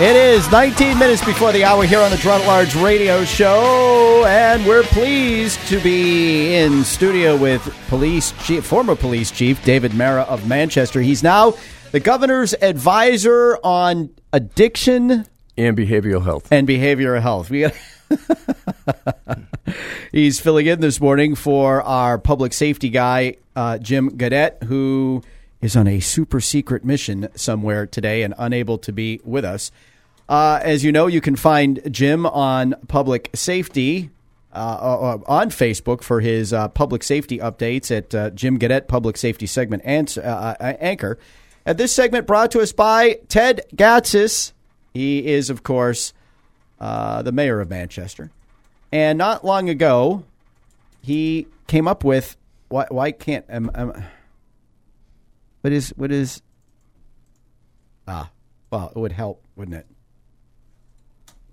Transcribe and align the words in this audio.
It 0.00 0.14
is 0.14 0.48
19 0.52 0.96
minutes 0.96 1.24
before 1.24 1.50
the 1.50 1.64
hour 1.64 1.82
here 1.84 1.98
on 1.98 2.12
the 2.12 2.16
Drunk 2.18 2.46
Large 2.46 2.76
Radio 2.76 3.24
Show, 3.24 4.24
and 4.28 4.64
we're 4.64 4.84
pleased 4.84 5.58
to 5.66 5.80
be 5.80 6.54
in 6.54 6.84
studio 6.84 7.36
with 7.36 7.62
police 7.88 8.32
chief, 8.46 8.64
former 8.64 8.94
police 8.94 9.32
chief 9.32 9.60
David 9.64 9.94
Mara 9.94 10.22
of 10.22 10.46
Manchester. 10.46 11.00
He's 11.00 11.24
now 11.24 11.54
the 11.90 11.98
governor's 11.98 12.54
advisor 12.62 13.58
on 13.64 14.10
addiction 14.32 15.26
and 15.56 15.76
behavioral 15.76 16.22
health. 16.22 16.46
and 16.52 16.68
behavioral 16.68 17.20
health. 17.20 17.50
We 17.50 17.66
He's 20.12 20.38
filling 20.38 20.66
in 20.66 20.80
this 20.80 21.00
morning 21.00 21.34
for 21.34 21.82
our 21.82 22.18
public 22.18 22.52
safety 22.52 22.90
guy, 22.90 23.34
uh, 23.56 23.78
Jim 23.78 24.10
Gadet, 24.10 24.62
who 24.62 25.22
is 25.60 25.76
on 25.76 25.86
a 25.86 26.00
super 26.00 26.40
secret 26.40 26.84
mission 26.84 27.28
somewhere 27.34 27.86
today 27.86 28.22
and 28.22 28.34
unable 28.38 28.78
to 28.78 28.92
be 28.92 29.20
with 29.24 29.44
us. 29.44 29.70
Uh, 30.28 30.60
as 30.62 30.84
you 30.84 30.92
know, 30.92 31.06
you 31.06 31.20
can 31.20 31.36
find 31.36 31.80
Jim 31.90 32.26
on 32.26 32.74
public 32.86 33.30
safety. 33.34 34.10
Uh, 34.50 34.56
uh, 34.56 35.18
on 35.30 35.50
Facebook 35.50 36.02
for 36.02 36.20
his 36.20 36.54
uh, 36.54 36.68
public 36.68 37.02
safety 37.02 37.38
updates 37.38 37.94
at 37.94 38.14
uh, 38.14 38.30
Jim 38.30 38.58
Gadet 38.58 38.88
Public 38.88 39.18
Safety 39.18 39.46
Segment 39.46 39.82
uh, 39.84 40.54
Anchor. 40.58 41.18
And 41.66 41.76
this 41.76 41.92
segment 41.92 42.26
brought 42.26 42.50
to 42.52 42.60
us 42.60 42.72
by 42.72 43.20
Ted 43.28 43.60
Gatsas. 43.76 44.52
He 44.94 45.26
is, 45.26 45.50
of 45.50 45.62
course, 45.62 46.14
the 46.80 47.30
mayor 47.32 47.60
of 47.60 47.68
Manchester. 47.68 48.30
And 48.90 49.18
not 49.18 49.44
long 49.44 49.68
ago, 49.68 50.24
he 51.02 51.46
came 51.66 51.86
up 51.86 52.02
with 52.02 52.36
why, 52.68 52.86
why 52.88 53.12
can't 53.12 53.44
um, 53.50 53.70
um, 53.74 54.02
what 55.68 55.74
is 55.74 55.92
what 55.96 56.10
is 56.10 56.40
ah 58.06 58.30
well 58.70 58.90
it 58.96 58.98
would 58.98 59.12
help 59.12 59.44
wouldn't 59.54 59.76
it? 59.76 59.86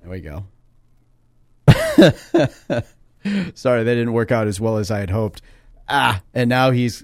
There 0.02 0.10
we 0.10 0.22
go. 0.22 0.46
Sorry 3.56 3.84
that 3.84 3.94
didn't 3.94 4.14
work 4.14 4.32
out 4.32 4.48
as 4.48 4.58
well 4.58 4.78
as 4.78 4.90
i 4.90 5.00
had 5.00 5.10
hoped. 5.10 5.42
Ah 5.90 6.22
and 6.34 6.48
now 6.48 6.72
he's 6.72 7.04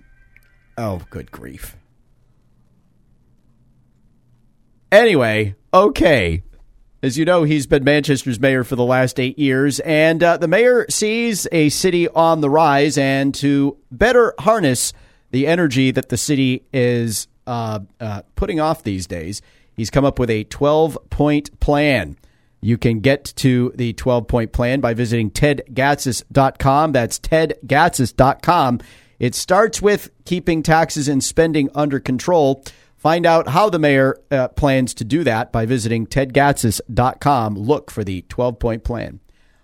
oh 0.78 1.02
good 1.10 1.32
grief. 1.32 1.76
Anyway 4.90 5.56
okay. 5.74 6.44
As 7.04 7.18
you 7.18 7.26
know, 7.26 7.44
he's 7.44 7.68
been 7.68 7.84
Manchester's 7.84 8.40
mayor 8.40 8.64
for 8.64 8.78
the 8.78 8.86
last 8.86 9.20
eight 9.20 9.40
years, 9.40 9.80
and 9.80 10.22
uh, 10.22 10.38
the 10.38 10.48
mayor 10.48 10.86
sees 10.88 11.48
a 11.52 11.70
city 11.70 12.08
on 12.08 12.42
the 12.42 12.50
rise. 12.50 12.96
And 12.96 13.34
to 13.36 13.76
better 13.90 14.36
harness 14.38 14.94
the 15.32 15.48
energy 15.48 15.92
that 15.92 16.10
the 16.10 16.18
city 16.18 16.64
is 16.72 17.28
uh, 17.48 17.80
uh, 18.00 18.22
putting 18.36 18.60
off 18.60 18.84
these 18.84 19.08
days, 19.08 19.42
he's 19.74 19.90
come 19.90 20.06
up 20.06 20.20
with 20.20 20.30
a 20.30 20.44
12 20.46 20.98
point 21.10 21.60
plan. 21.60 22.18
You 22.62 22.78
can 22.78 23.00
get 23.00 23.26
to 23.38 23.72
the 23.76 23.94
12 23.94 24.28
point 24.28 24.52
plan 24.52 24.80
by 24.82 24.94
visiting 24.94 25.32
tedgatsas.com. 25.32 26.92
That's 26.92 27.20
tedgatsas.com. 27.20 28.80
It 29.20 29.36
starts 29.36 29.82
with 29.82 30.10
keeping 30.26 30.64
taxes 30.64 31.08
and 31.08 31.24
spending 31.24 31.70
under 31.76 32.00
control. 32.00 32.64
Find 32.98 33.26
out 33.26 33.50
how 33.50 33.70
the 33.70 33.80
mayor 33.80 34.18
uh, 34.30 34.50
plans 34.50 34.94
to 34.96 35.04
do 35.04 35.24
that 35.24 35.52
by 35.52 35.66
visiting 35.66 36.06
tedgatsas.com. 36.06 37.56
Look 37.56 37.90
for 37.90 38.04
the 38.04 38.22
12 38.30 38.60
point 38.60 38.84
plan. 38.84 39.20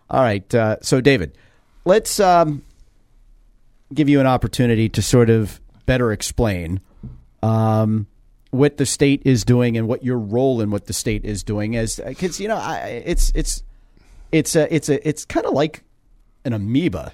All 0.10 0.22
right. 0.22 0.54
Uh, 0.56 0.78
so, 0.82 1.02
David, 1.02 1.38
let's 1.86 2.20
um, 2.20 2.64
give 3.94 4.10
you 4.10 4.20
an 4.20 4.28
opportunity 4.28 4.90
to 4.90 5.02
sort 5.02 5.30
of 5.30 5.62
better 5.86 6.12
explain 6.12 6.82
um, 7.42 8.08
what 8.52 8.78
the 8.78 8.86
state 8.86 9.22
is 9.26 9.44
doing 9.44 9.78
and 9.78 9.88
what 9.88 10.04
your 10.04 10.18
role 10.18 10.62
in 10.62 10.72
what 10.72 10.86
the 10.86 10.94
state 10.94 11.26
is 11.26 11.44
doing. 11.44 11.76
As 11.76 12.00
because 12.06 12.40
you 12.40 12.48
know, 12.48 12.58
I, 12.58 13.04
it's 13.06 13.32
it's 13.36 13.64
it's 14.32 14.56
a 14.56 14.74
it's 14.74 14.90
a 14.90 15.08
it's 15.08 15.26
kind 15.26 15.46
of 15.46 15.54
like 15.54 15.84
an 16.46 16.54
amoeba. 16.54 17.14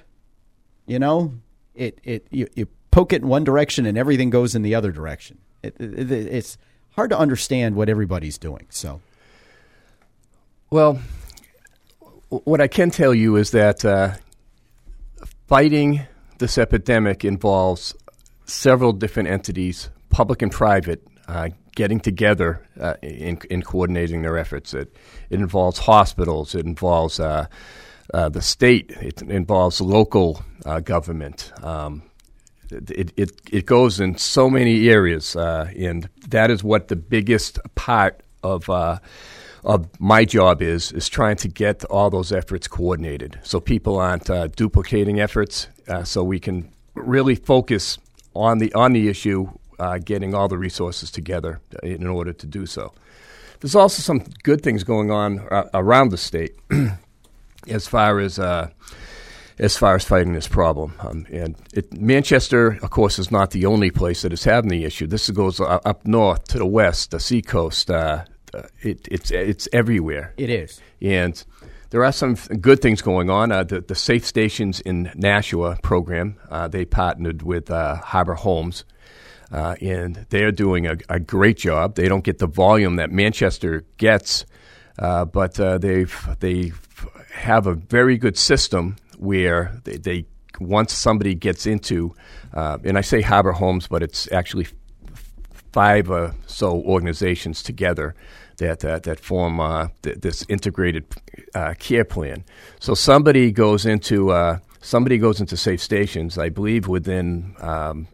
You 0.86 0.98
know, 0.98 1.34
it 1.74 1.98
it 2.04 2.26
you, 2.30 2.48
you 2.54 2.68
poke 2.90 3.12
it 3.12 3.22
in 3.22 3.28
one 3.28 3.44
direction 3.44 3.86
and 3.86 3.98
everything 3.98 4.30
goes 4.30 4.54
in 4.54 4.62
the 4.62 4.74
other 4.74 4.92
direction. 4.92 5.38
It, 5.62 5.74
it, 5.80 6.10
it's 6.10 6.58
hard 6.90 7.10
to 7.10 7.18
understand 7.18 7.74
what 7.74 7.88
everybody's 7.88 8.38
doing. 8.38 8.66
So, 8.70 9.00
Well, 10.70 11.00
what 12.28 12.60
I 12.60 12.68
can 12.68 12.90
tell 12.90 13.14
you 13.14 13.36
is 13.36 13.50
that 13.52 13.84
uh, 13.84 14.14
fighting 15.48 16.06
this 16.38 16.58
epidemic 16.58 17.24
involves 17.24 17.94
several 18.46 18.92
different 18.92 19.28
entities, 19.28 19.90
public 20.10 20.42
and 20.42 20.52
private, 20.52 21.06
uh, 21.28 21.48
getting 21.74 22.00
together 22.00 22.66
uh, 22.78 22.94
in, 23.02 23.38
in 23.50 23.62
coordinating 23.62 24.22
their 24.22 24.36
efforts. 24.38 24.74
It, 24.74 24.94
it 25.30 25.40
involves 25.40 25.78
hospitals, 25.78 26.54
it 26.54 26.66
involves 26.66 27.18
uh, 27.18 27.46
uh, 28.12 28.28
the 28.28 28.42
state, 28.42 28.90
it 29.00 29.22
involves 29.22 29.80
local 29.80 30.42
uh, 30.66 30.80
government. 30.80 31.52
Um, 31.62 32.02
it, 32.70 33.12
it, 33.16 33.40
it 33.52 33.66
goes 33.66 34.00
in 34.00 34.16
so 34.16 34.50
many 34.50 34.88
areas, 34.88 35.36
uh, 35.36 35.70
and 35.76 36.08
that 36.28 36.50
is 36.50 36.64
what 36.64 36.88
the 36.88 36.96
biggest 36.96 37.58
part 37.74 38.20
of 38.42 38.68
uh, 39.64 39.78
my 39.98 40.24
job 40.24 40.62
is 40.62 40.92
is 40.92 41.08
trying 41.08 41.36
to 41.36 41.48
get 41.48 41.84
all 41.86 42.10
those 42.10 42.32
efforts 42.32 42.68
coordinated, 42.68 43.38
so 43.42 43.60
people 43.60 43.98
aren't 43.98 44.28
uh, 44.28 44.48
duplicating 44.48 45.20
efforts, 45.20 45.68
uh, 45.88 46.04
so 46.04 46.22
we 46.22 46.38
can 46.38 46.70
really 46.94 47.34
focus 47.34 47.98
on 48.34 48.58
the 48.58 48.72
on 48.74 48.92
the 48.92 49.08
issue, 49.08 49.48
uh, 49.78 49.98
getting 49.98 50.34
all 50.34 50.48
the 50.48 50.58
resources 50.58 51.10
together 51.10 51.60
in 51.82 52.06
order 52.06 52.32
to 52.32 52.46
do 52.46 52.66
so. 52.66 52.92
There's 53.60 53.74
also 53.74 54.02
some 54.02 54.24
good 54.42 54.62
things 54.62 54.84
going 54.84 55.10
on 55.10 55.40
uh, 55.50 55.64
around 55.72 56.10
the 56.10 56.18
state, 56.18 56.56
as 57.68 57.86
far 57.86 58.20
as 58.20 58.38
as 59.58 59.76
far 59.76 59.94
as 59.94 60.04
fighting 60.04 60.32
this 60.32 60.48
problem. 60.48 60.94
Um, 61.00 61.26
and 61.30 61.54
it, 61.72 61.92
Manchester, 61.92 62.78
of 62.82 62.90
course, 62.90 63.18
is 63.18 63.30
not 63.30 63.50
the 63.50 63.66
only 63.66 63.90
place 63.90 64.22
that 64.22 64.32
is 64.32 64.44
having 64.44 64.70
the 64.70 64.84
issue. 64.84 65.06
This 65.06 65.30
goes 65.30 65.60
uh, 65.60 65.78
up 65.84 66.06
north 66.06 66.44
to 66.48 66.58
the 66.58 66.66
west, 66.66 67.12
the 67.12 67.20
seacoast. 67.20 67.90
Uh, 67.90 67.94
uh, 67.94 68.24
it, 68.80 69.06
it's 69.10 69.30
it's 69.30 69.68
everywhere. 69.72 70.34
it 70.36 70.50
is. 70.50 70.80
And 71.00 71.42
there 71.90 72.04
are 72.04 72.12
some 72.12 72.34
good 72.34 72.82
things 72.82 73.02
going 73.02 73.30
on. 73.30 73.52
Uh, 73.52 73.62
the, 73.62 73.80
the 73.80 73.94
Safe 73.94 74.26
Stations 74.26 74.80
in 74.80 75.12
Nashua 75.14 75.78
program, 75.82 76.36
uh, 76.50 76.66
they 76.66 76.84
partnered 76.84 77.42
with 77.42 77.70
uh, 77.70 77.96
Harbor 77.96 78.34
Homes. 78.34 78.84
Uh, 79.52 79.76
and 79.80 80.26
they're 80.30 80.50
doing 80.50 80.86
a, 80.86 80.96
a 81.08 81.20
great 81.20 81.56
job. 81.56 81.94
They 81.94 82.08
don't 82.08 82.24
get 82.24 82.38
the 82.38 82.48
volume 82.48 82.96
that 82.96 83.12
Manchester 83.12 83.84
gets, 83.98 84.44
uh, 84.98 85.24
but 85.26 85.60
uh, 85.60 85.78
they've 85.78 86.28
they 86.40 86.72
have 87.30 87.68
a 87.68 87.74
very 87.74 88.16
good 88.16 88.36
system 88.36 88.96
where 89.18 89.80
they, 89.84 89.98
they 89.98 90.26
once 90.58 90.92
somebody 90.92 91.34
gets 91.34 91.66
into, 91.66 92.14
uh, 92.52 92.78
and 92.82 92.98
I 92.98 93.02
say 93.02 93.20
Harbor 93.20 93.52
Homes, 93.52 93.86
but 93.86 94.02
it's 94.02 94.30
actually 94.32 94.66
five 95.72 96.10
uh, 96.10 96.32
so 96.46 96.82
organizations 96.82 97.62
together 97.62 98.14
that 98.58 98.84
uh, 98.84 98.98
that 99.00 99.20
form 99.20 99.60
uh, 99.60 99.88
th- 100.02 100.18
this 100.20 100.44
integrated 100.48 101.04
uh, 101.54 101.74
care 101.78 102.04
plan. 102.04 102.44
So 102.80 102.94
somebody 102.94 103.52
goes 103.52 103.86
into 103.86 104.30
uh, 104.30 104.58
somebody 104.80 105.18
goes 105.18 105.40
into 105.40 105.56
safe 105.56 105.80
stations. 105.80 106.38
I 106.38 106.48
believe 106.48 106.86
within 106.88 107.54
um, 107.60 108.06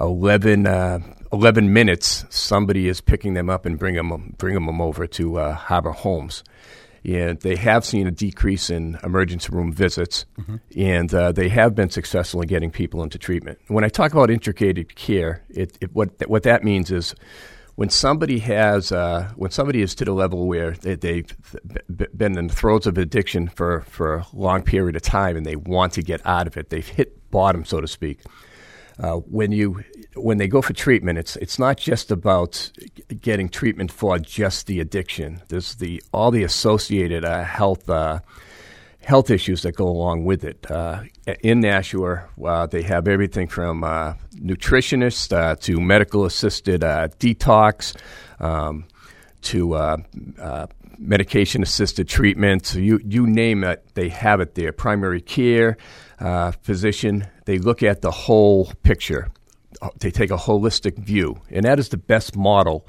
11, 0.00 0.66
uh, 0.66 1.00
11 1.32 1.72
minutes, 1.72 2.24
somebody 2.30 2.88
is 2.88 3.00
picking 3.00 3.34
them 3.34 3.48
up 3.48 3.66
and 3.66 3.78
bringing 3.78 4.08
them 4.08 4.34
bringing 4.38 4.66
them 4.66 4.80
over 4.80 5.06
to 5.06 5.38
uh, 5.38 5.54
Harbor 5.54 5.92
Homes. 5.92 6.42
And 7.02 7.40
they 7.40 7.56
have 7.56 7.86
seen 7.86 8.06
a 8.06 8.10
decrease 8.10 8.68
in 8.68 8.98
emergency 9.02 9.48
room 9.50 9.72
visits, 9.72 10.26
and 10.76 11.14
uh, 11.14 11.32
they 11.32 11.48
have 11.48 11.74
been 11.74 11.88
successful 11.88 12.42
in 12.42 12.48
getting 12.48 12.70
people 12.70 13.02
into 13.02 13.16
treatment. 13.16 13.58
When 13.68 13.84
I 13.84 13.88
talk 13.88 14.12
about 14.12 14.30
integrated 14.30 14.94
care, 14.96 15.42
it, 15.48 15.78
it, 15.80 15.94
what 15.94 16.10
what 16.28 16.42
that 16.42 16.62
means 16.62 16.90
is 16.90 17.14
when 17.76 17.88
somebody 17.88 18.38
has 18.40 18.92
uh, 18.92 19.30
when 19.36 19.50
somebody 19.50 19.82
is 19.82 19.94
to 19.96 20.04
the 20.04 20.12
level 20.12 20.46
where 20.46 20.72
they, 20.72 20.94
they've 20.96 21.36
been 22.16 22.36
in 22.36 22.46
the 22.48 22.54
throes 22.54 22.86
of 22.86 22.98
addiction 22.98 23.48
for, 23.48 23.82
for 23.82 24.16
a 24.16 24.26
long 24.32 24.62
period 24.62 24.96
of 24.96 25.02
time 25.02 25.36
and 25.36 25.46
they 25.46 25.56
want 25.56 25.92
to 25.94 26.02
get 26.02 26.24
out 26.26 26.46
of 26.46 26.56
it, 26.56 26.70
they've 26.70 26.86
hit 26.86 27.30
bottom, 27.30 27.64
so 27.64 27.80
to 27.80 27.88
speak. 27.88 28.20
Uh, 28.98 29.16
when 29.16 29.50
you 29.50 29.82
when 30.14 30.36
they 30.36 30.46
go 30.46 30.60
for 30.60 30.74
treatment, 30.74 31.18
it's 31.18 31.36
it's 31.36 31.58
not 31.58 31.78
just 31.78 32.10
about 32.10 32.70
getting 33.20 33.48
treatment 33.48 33.90
for 33.90 34.18
just 34.18 34.66
the 34.66 34.78
addiction. 34.78 35.40
There's 35.48 35.76
the 35.76 36.02
all 36.12 36.30
the 36.30 36.42
associated 36.42 37.24
uh, 37.24 37.44
health 37.44 37.88
uh, 37.88 38.20
health 39.00 39.30
issues 39.30 39.62
that 39.62 39.72
go 39.72 39.88
along 39.88 40.26
with 40.26 40.44
it. 40.44 40.70
Uh, 40.70 41.04
in 41.42 41.60
Nashua, 41.60 42.28
uh, 42.44 42.66
they 42.66 42.82
have 42.82 43.08
everything 43.08 43.48
from 43.48 43.82
nutritionists 44.42 45.36
uh, 45.36 45.56
to 45.56 45.80
medical 45.80 46.24
assisted 46.24 46.82
uh, 46.82 47.08
detox 47.18 47.96
um, 48.40 48.84
to 49.42 49.74
uh, 49.74 49.96
uh, 50.38 50.66
medication 50.98 51.62
assisted 51.62 52.08
treatment. 52.08 52.74
You, 52.74 53.00
you 53.04 53.26
name 53.26 53.64
it, 53.64 53.84
they 53.94 54.08
have 54.08 54.40
it 54.40 54.54
there. 54.54 54.72
Primary 54.72 55.20
care, 55.20 55.76
physician, 56.62 57.26
they 57.46 57.58
look 57.58 57.82
at 57.82 58.02
the 58.02 58.10
whole 58.10 58.72
picture. 58.82 59.28
They 59.98 60.10
take 60.10 60.30
a 60.30 60.36
holistic 60.36 60.98
view, 60.98 61.40
and 61.50 61.64
that 61.64 61.78
is 61.78 61.88
the 61.88 61.96
best 61.96 62.36
model 62.36 62.86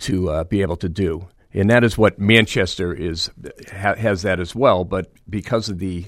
to 0.00 0.44
be 0.44 0.62
able 0.62 0.76
to 0.76 0.88
do. 0.88 1.26
and 1.52 1.70
that 1.70 1.82
is 1.82 1.98
what 1.98 2.18
Manchester 2.18 2.92
is 2.92 3.30
ha, 3.72 3.94
has 3.94 4.22
that 4.22 4.38
as 4.38 4.54
well. 4.54 4.84
But 4.84 5.10
because 5.28 5.68
of 5.68 5.78
the 5.78 6.06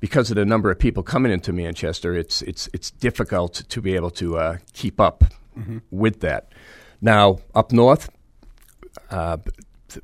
because 0.00 0.30
of 0.30 0.36
the 0.36 0.44
number 0.44 0.70
of 0.70 0.78
people 0.78 1.02
coming 1.02 1.30
into 1.30 1.52
Manchester, 1.52 2.16
it's 2.16 2.42
it's 2.42 2.68
it's 2.72 2.90
difficult 2.90 3.54
to 3.68 3.80
be 3.80 3.94
able 3.94 4.10
to 4.10 4.38
uh, 4.38 4.56
keep 4.72 5.00
up 5.00 5.24
mm-hmm. 5.56 5.78
with 5.90 6.20
that. 6.20 6.52
Now 7.00 7.38
up 7.54 7.70
north, 7.72 8.10
uh, 9.10 9.36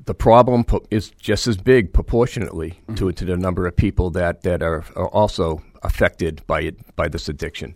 the 0.05 0.13
problem 0.13 0.65
is 0.91 1.09
just 1.09 1.47
as 1.47 1.57
big 1.57 1.93
proportionately 1.93 2.71
mm-hmm. 2.71 2.95
to 2.95 3.11
to 3.11 3.25
the 3.25 3.37
number 3.37 3.67
of 3.67 3.75
people 3.75 4.11
that 4.11 4.43
that 4.43 4.61
are, 4.61 4.85
are 4.95 5.09
also 5.09 5.63
affected 5.83 6.45
by 6.47 6.61
it 6.61 6.95
by 6.95 7.07
this 7.07 7.27
addiction. 7.27 7.73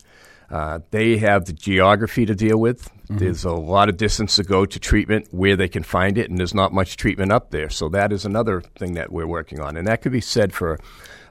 Uh, 0.50 0.80
they 0.92 1.16
have 1.16 1.46
the 1.46 1.54
geography 1.54 2.26
to 2.26 2.36
deal 2.36 2.58
with. 2.58 2.84
Mm-hmm. 2.84 3.20
There's 3.20 3.46
a 3.46 3.54
lot 3.54 3.88
of 3.88 3.96
distance 3.96 4.36
to 4.36 4.44
go 4.44 4.66
to 4.66 4.80
treatment 4.80 5.30
where 5.32 5.56
they 5.56 5.70
can 5.70 5.82
find 5.82 6.18
it, 6.18 6.30
and 6.30 6.38
there's 6.38 6.54
not 6.54 6.74
much 6.74 6.98
treatment 6.98 7.32
up 7.32 7.52
there. 7.52 7.70
So 7.70 7.88
that 7.90 8.12
is 8.12 8.26
another 8.26 8.60
thing 8.78 8.96
that 8.96 9.14
we're 9.14 9.28
working 9.28 9.62
on, 9.62 9.78
and 9.78 9.88
that 9.88 10.02
could 10.02 10.12
be 10.12 10.20
said 10.20 10.52
for 10.52 10.78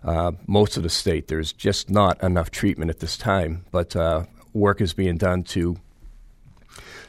uh, 0.04 0.32
most 0.46 0.76
of 0.76 0.82
the 0.82 0.88
state. 0.88 1.28
There's 1.28 1.52
just 1.52 1.90
not 1.90 2.22
enough 2.22 2.50
treatment 2.50 2.90
at 2.90 3.00
this 3.00 3.16
time, 3.16 3.64
but 3.70 3.94
uh, 3.96 4.24
work 4.52 4.80
is 4.80 4.92
being 4.92 5.16
done 5.16 5.42
to 5.44 5.76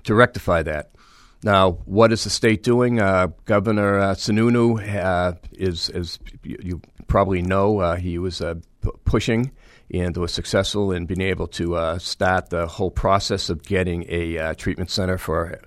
to 0.04 0.16
rectify 0.16 0.64
that. 0.64 0.92
Now, 1.44 1.72
what 1.86 2.12
is 2.12 2.24
the 2.24 2.30
state 2.30 2.64
doing? 2.64 3.00
Uh, 3.00 3.28
Governor 3.46 4.00
uh, 4.00 4.14
Sununu 4.14 4.96
uh, 4.96 5.34
is, 5.54 5.90
as 5.90 6.20
you 6.44 6.82
probably 7.08 7.42
know, 7.42 7.80
uh, 7.80 7.96
he 7.96 8.20
was 8.20 8.42
uh, 8.42 8.56
p- 8.84 8.92
pushing 9.06 9.52
and 9.92 10.16
was 10.18 10.34
successful 10.34 10.92
in 10.92 11.06
being 11.06 11.22
able 11.22 11.48
to 11.48 11.76
uh, 11.76 11.98
start 11.98 12.50
the 12.50 12.68
whole 12.68 12.92
process 12.92 13.50
of 13.50 13.64
getting 13.64 14.06
a 14.08 14.54
treatment 14.56 14.92
center 14.92 15.18
for 15.18 15.60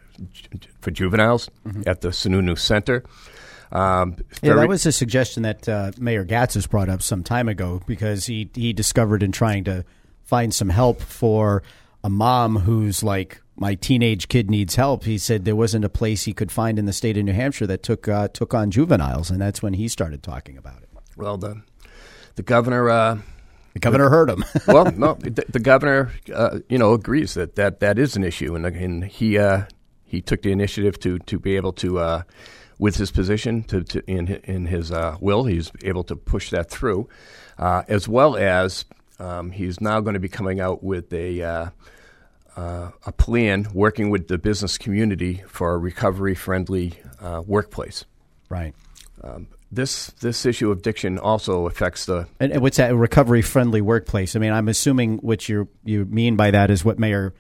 for 0.81 0.93
juveniles 0.93 1.51
mm-hmm. 1.67 1.83
at 1.87 2.03
the 2.03 2.09
Sununu 2.09 2.57
Center. 2.57 3.05
Um, 3.73 4.17
yeah, 4.43 4.55
that 4.55 4.69
was 4.69 4.87
a 4.87 4.93
suggestion 4.93 5.43
that 5.43 5.99
Mayor 5.99 6.25
Gatsas 6.25 6.69
brought 6.69 6.89
up 6.89 7.03
some 7.03 7.23
time 7.23 7.49
ago 7.49 7.81
because 7.87 8.27
he 8.27 8.51
he 8.55 8.73
discovered 8.73 9.23
in 9.23 9.33
trying 9.33 9.65
to 9.65 9.85
find 10.23 10.55
some 10.55 10.69
help 10.69 11.01
for 11.01 11.63
a 12.03 12.11
mom 12.11 12.57
who's 12.57 13.03
like 13.03 13.41
my 13.57 13.75
teenage 13.75 14.29
kid 14.29 14.51
needs 14.51 14.75
help. 14.75 15.05
He 15.05 15.19
said 15.19 15.45
there 15.45 15.57
wasn't 15.57 15.85
a 15.85 15.89
place 15.89 16.25
he 16.25 16.33
could 16.33 16.51
find 16.51 16.79
in 16.79 16.87
the 16.87 16.93
state 16.93 17.17
of 17.17 17.25
New 17.25 17.33
Hampshire 17.33 17.67
that 17.67 17.83
took 17.83 18.09
uh, 18.09 18.29
took 18.29 18.55
on 18.55 18.71
juveniles, 18.71 19.31
and 19.31 19.41
that's 19.41 19.63
when 19.63 19.75
he 19.75 19.89
started 19.89 20.23
talking 20.23 20.59
about 20.59 20.83
it. 20.83 20.89
Well, 21.17 21.37
the 21.37 21.63
the 22.35 22.43
governor. 22.43 22.91
Uh, 22.91 23.19
the 23.73 23.81
governor 23.81 24.09
heard 24.09 24.31
him. 24.31 24.45
well, 24.69 24.85
no, 24.93 25.15
the, 25.15 25.45
the 25.49 25.59
governor, 25.59 26.13
uh, 26.33 26.61
you 26.69 26.79
know, 26.79 26.93
agrees 26.93 27.35
that, 27.35 27.57
that 27.57 27.81
that 27.81 27.99
is 27.99 28.15
an 28.15 28.23
issue, 28.23 28.55
and, 28.55 28.65
and 28.65 29.05
he 29.05 29.37
uh, 29.37 29.63
he 30.05 30.21
took 30.21 30.43
the 30.43 30.53
initiative 30.53 30.99
to 31.01 31.19
to 31.21 31.39
be 31.41 31.57
able 31.57 31.73
to, 31.75 31.99
uh, 31.99 32.23
with 32.79 32.97
his 32.97 33.11
position 33.11 33.63
to, 33.65 33.83
to 33.83 34.11
in 34.11 34.29
in 34.45 34.67
his 34.67 34.91
uh, 34.91 35.17
will, 35.21 35.45
he's 35.45 35.71
able 35.83 36.05
to 36.05 36.17
push 36.17 36.51
that 36.51 36.71
through, 36.71 37.09
as 37.59 38.09
well 38.09 38.37
as 38.37 38.85
um, 39.19 39.51
he's 39.51 39.81
now 39.81 40.01
going 40.01 40.15
to 40.15 40.21
be 40.21 40.29
coming 40.29 40.61
out 40.61 40.83
with 40.83 41.13
a 41.13 41.43
uh, 42.57 42.91
a 43.07 43.13
plan 43.13 43.67
working 43.73 44.11
with 44.11 44.29
the 44.29 44.39
business 44.39 44.79
community 44.79 45.43
for 45.49 45.75
a 45.75 45.79
recovery 45.79 46.35
friendly 46.35 46.95
uh, 47.21 47.43
workplace. 47.45 48.05
Right. 48.49 48.75
Um, 49.23 49.49
this 49.73 50.09
this 50.21 50.47
issue 50.47 50.71
of 50.71 50.79
addiction 50.79 51.19
also 51.19 51.67
affects 51.67 52.07
the 52.07 52.29
and, 52.39 52.53
and 52.53 52.63
what's 52.63 52.77
that 52.77 52.95
recovery 52.95 53.43
friendly 53.43 53.81
workplace? 53.81 54.37
I 54.37 54.39
mean, 54.39 54.53
I'm 54.53 54.69
assuming 54.69 55.19
what 55.19 55.49
you 55.49 55.69
you 55.85 56.05
mean 56.05 56.37
by 56.37 56.51
that 56.53 56.71
is 56.71 56.85
what 56.85 56.99
Mayor 56.99 57.35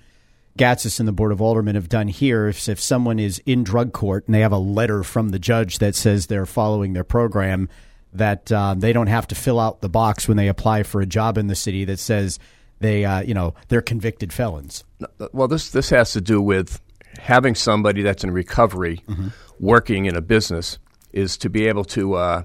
Gatsas 0.59 1.01
and 1.01 1.09
the 1.09 1.12
Board 1.12 1.33
of 1.33 1.41
Aldermen 1.41 1.75
have 1.75 1.89
done 1.89 2.09
here. 2.09 2.49
If, 2.49 2.69
if 2.69 2.81
someone 2.81 3.19
is 3.19 3.43
in 3.45 3.65
drug 3.65 3.93
court 3.93 4.27
and 4.27 4.35
they 4.35 4.41
have 4.41 4.53
a 4.53 4.59
letter 4.59 5.03
from 5.03 5.31
the 5.31 5.39
judge 5.39 5.79
that 5.79 5.95
says 5.95 6.27
they're 6.27 6.47
following 6.47 6.93
their 6.93 7.05
program, 7.05 7.69
that 8.12 8.51
uh, 8.53 8.75
they 8.77 8.93
don't 8.93 9.09
have 9.09 9.27
to 9.29 9.35
fill 9.35 9.59
out 9.59 9.81
the 9.81 9.89
box 9.89 10.29
when 10.29 10.37
they 10.37 10.49
apply 10.49 10.85
for 10.85 11.01
a 11.01 11.06
job 11.06 11.37
in 11.37 11.49
the 11.49 11.56
city 11.56 11.85
that 11.85 11.99
says 11.99 12.39
they 12.81 13.05
uh, 13.05 13.21
you 13.23 13.35
know 13.35 13.55
they're 13.69 13.83
convicted 13.83 14.33
felons. 14.33 14.85
Well, 15.33 15.49
this 15.49 15.71
this 15.71 15.91
has 15.91 16.12
to 16.12 16.21
do 16.21 16.41
with 16.41 16.81
having 17.19 17.55
somebody 17.55 18.03
that's 18.03 18.25
in 18.25 18.31
recovery, 18.31 19.03
mm-hmm. 19.09 19.29
working 19.59 20.06
in 20.06 20.17
a 20.17 20.21
business, 20.21 20.79
is 21.12 21.37
to 21.39 21.51
be 21.51 21.67
able 21.67 21.85
to 21.85 22.15
uh, 22.15 22.43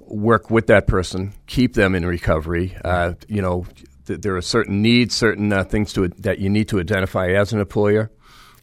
work 0.00 0.50
with 0.50 0.66
that 0.66 0.86
person, 0.86 1.32
keep 1.46 1.74
them 1.74 1.94
in 1.94 2.04
recovery. 2.06 2.76
Uh, 2.84 3.14
you 3.28 3.42
know, 3.42 3.66
th- 4.06 4.20
there 4.20 4.36
are 4.36 4.42
certain 4.42 4.82
needs, 4.82 5.14
certain 5.14 5.52
uh, 5.52 5.64
things 5.64 5.92
to 5.94 6.08
that 6.08 6.38
you 6.38 6.48
need 6.48 6.68
to 6.68 6.80
identify 6.80 7.28
as 7.28 7.52
an 7.52 7.60
employer, 7.60 8.10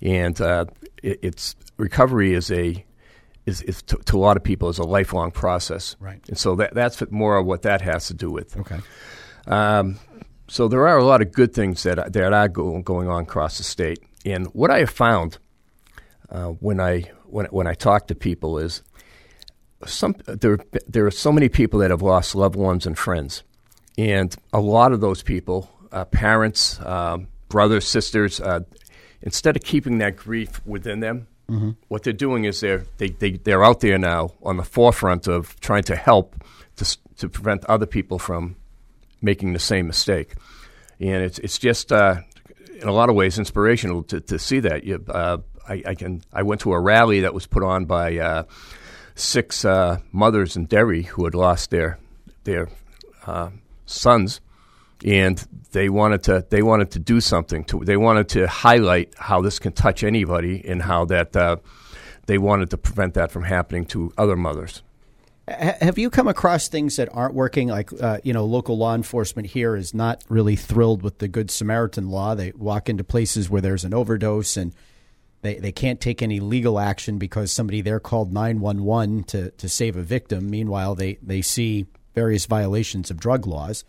and 0.02 0.40
uh, 0.42 0.66
it, 1.02 1.20
it's 1.22 1.56
recovery 1.78 2.34
is 2.34 2.52
a 2.52 2.84
is, 3.46 3.62
is 3.64 3.82
to, 3.84 3.98
to, 3.98 4.18
a 4.18 4.20
lot 4.20 4.38
of 4.38 4.44
people 4.44 4.70
is 4.70 4.80
a 4.80 4.84
lifelong 4.84 5.32
process, 5.32 5.96
right? 6.00 6.22
And 6.30 6.38
so 6.38 6.56
that 6.56 6.74
that's 6.74 7.04
more 7.12 7.38
of 7.38 7.46
what 7.46 7.64
that 7.64 7.82
has 7.82 8.08
to 8.08 8.14
do 8.14 8.32
with. 8.32 8.56
Okay. 8.58 8.80
Um, 9.48 10.00
so 10.48 10.68
there 10.68 10.88
are 10.88 10.98
a 10.98 11.04
lot 11.04 11.22
of 11.22 11.32
good 11.32 11.54
things 11.54 11.84
that 11.84 12.14
that 12.14 12.34
are 12.34 12.48
go, 12.48 12.82
going 12.82 13.10
on 13.10 13.24
across 13.24 13.58
the 13.58 13.64
state. 13.64 14.00
And 14.26 14.48
what 14.48 14.72
I 14.72 14.80
have 14.80 14.90
found 14.90 15.38
uh, 16.30 16.48
when 16.48 16.80
I 16.80 17.12
when 17.26 17.46
when 17.48 17.68
I 17.68 17.74
talk 17.74 18.08
to 18.08 18.16
people 18.16 18.58
is 18.58 18.82
some 19.86 20.16
there 20.26 20.58
there 20.88 21.06
are 21.06 21.12
so 21.12 21.32
many 21.32 21.50
people 21.50 21.80
that 21.80 21.92
have 21.92 22.02
lost 22.02 22.36
loved 22.36 22.56
ones 22.56 22.86
and 22.86 22.98
friends, 22.98 23.44
and 23.98 24.36
a 24.52 24.60
lot 24.60 24.92
of 24.92 25.02
those 25.02 25.24
people, 25.24 25.70
uh, 25.92 26.06
parents, 26.06 26.80
um, 26.82 27.28
brothers, 27.50 27.88
sisters, 27.88 28.42
uh, 28.42 28.62
instead 29.22 29.56
of 29.56 29.64
keeping 29.64 30.00
that 30.00 30.16
grief 30.16 30.66
within 30.66 31.00
them, 31.00 31.28
mm-hmm. 31.50 31.72
what 31.88 32.04
they're 32.04 32.14
doing 32.14 32.46
is 32.46 32.60
they're 32.60 32.86
they, 32.98 33.10
they 33.10 33.32
they're 33.32 33.64
out 33.64 33.82
there 33.82 33.98
now 33.98 34.32
on 34.42 34.58
the 34.58 34.64
forefront 34.64 35.28
of 35.28 35.60
trying 35.60 35.84
to 35.84 35.96
help 35.96 36.36
to 36.78 36.98
to 37.18 37.30
prevent 37.30 37.64
other 37.66 37.86
people 37.86 38.20
from 38.20 38.56
making 39.22 39.54
the 39.54 39.60
same 39.60 39.88
mistake. 39.88 40.34
And 41.00 41.24
it's 41.24 41.40
it's 41.40 41.60
just 41.60 41.92
uh, 41.92 42.18
in 42.82 42.88
a 42.88 42.92
lot 42.92 43.10
of 43.10 43.16
ways 43.16 43.38
inspirational 43.40 44.04
to, 44.04 44.22
to 44.22 44.40
see 44.40 44.60
that. 44.62 44.84
You, 44.84 45.04
uh, 45.08 45.38
I, 45.68 45.82
I, 45.86 45.96
can 45.96 46.22
I 46.34 46.44
went 46.44 46.62
to 46.62 46.74
a 46.74 46.80
rally 46.80 47.22
that 47.22 47.34
was 47.34 47.48
put 47.48 47.64
on 47.64 47.86
by 47.86 48.18
uh, 48.18 48.44
six 49.16 49.64
uh, 49.64 50.00
mothers 50.12 50.58
in 50.58 50.66
Derry 50.66 51.04
who 51.04 51.24
had 51.26 51.36
lost 51.36 51.70
their 51.70 52.00
their 52.44 52.70
uh, 53.26 53.50
sons, 53.86 54.42
and 55.06 55.46
they 55.72 55.90
wanted 55.90 56.24
to 56.24 56.46
they 56.50 56.62
wanted 56.62 56.92
to 56.92 57.00
do 57.00 57.20
something 57.20 57.64
to 57.66 57.80
they 57.84 57.98
wanted 57.98 58.30
to 58.30 58.48
highlight 58.48 59.14
how 59.18 59.42
this 59.42 59.60
can 59.60 59.74
touch 59.74 60.04
anybody 60.04 60.64
and 60.66 60.82
how 60.82 61.06
that 61.06 61.36
uh, 61.36 61.58
they 62.26 62.38
wanted 62.38 62.70
to 62.70 62.78
prevent 62.78 63.14
that 63.16 63.32
from 63.32 63.44
happening 63.44 63.86
to 63.88 64.12
other 64.18 64.36
mothers. 64.36 64.82
Have 65.46 65.98
you 65.98 66.10
come 66.10 66.30
across 66.30 66.70
things 66.70 66.96
that 66.96 67.10
aren't 67.12 67.34
working? 67.34 67.68
Like, 67.68 67.90
uh, 68.02 68.20
you 68.24 68.32
know, 68.32 68.46
local 68.46 68.78
law 68.78 68.96
enforcement 68.96 69.50
here 69.50 69.76
is 69.76 69.94
not 69.94 70.24
really 70.30 70.56
thrilled 70.56 71.04
with 71.04 71.18
the 71.18 71.28
Good 71.28 71.52
Samaritan 71.52 72.10
law. 72.10 72.34
They 72.34 72.54
walk 72.56 72.88
into 72.88 73.04
places 73.04 73.50
where 73.50 73.60
there's 73.60 73.84
an 73.84 73.94
overdose 73.94 74.56
and 74.56 74.74
they, 75.42 75.56
they 75.56 75.74
can't 75.74 76.00
take 76.00 76.22
any 76.22 76.40
legal 76.40 76.80
action 76.80 77.18
because 77.18 77.52
somebody 77.52 77.82
there 77.82 78.00
called 78.00 78.32
911 78.32 79.24
to, 79.26 79.52
to 79.52 79.68
save 79.68 79.98
a 79.98 80.02
victim. 80.02 80.50
Meanwhile, 80.50 80.96
they, 80.96 81.16
they 81.22 81.42
see 81.42 81.88
various 82.14 82.46
violations 82.46 83.12
of 83.12 83.20
drug 83.20 83.48
laws. 83.48 83.84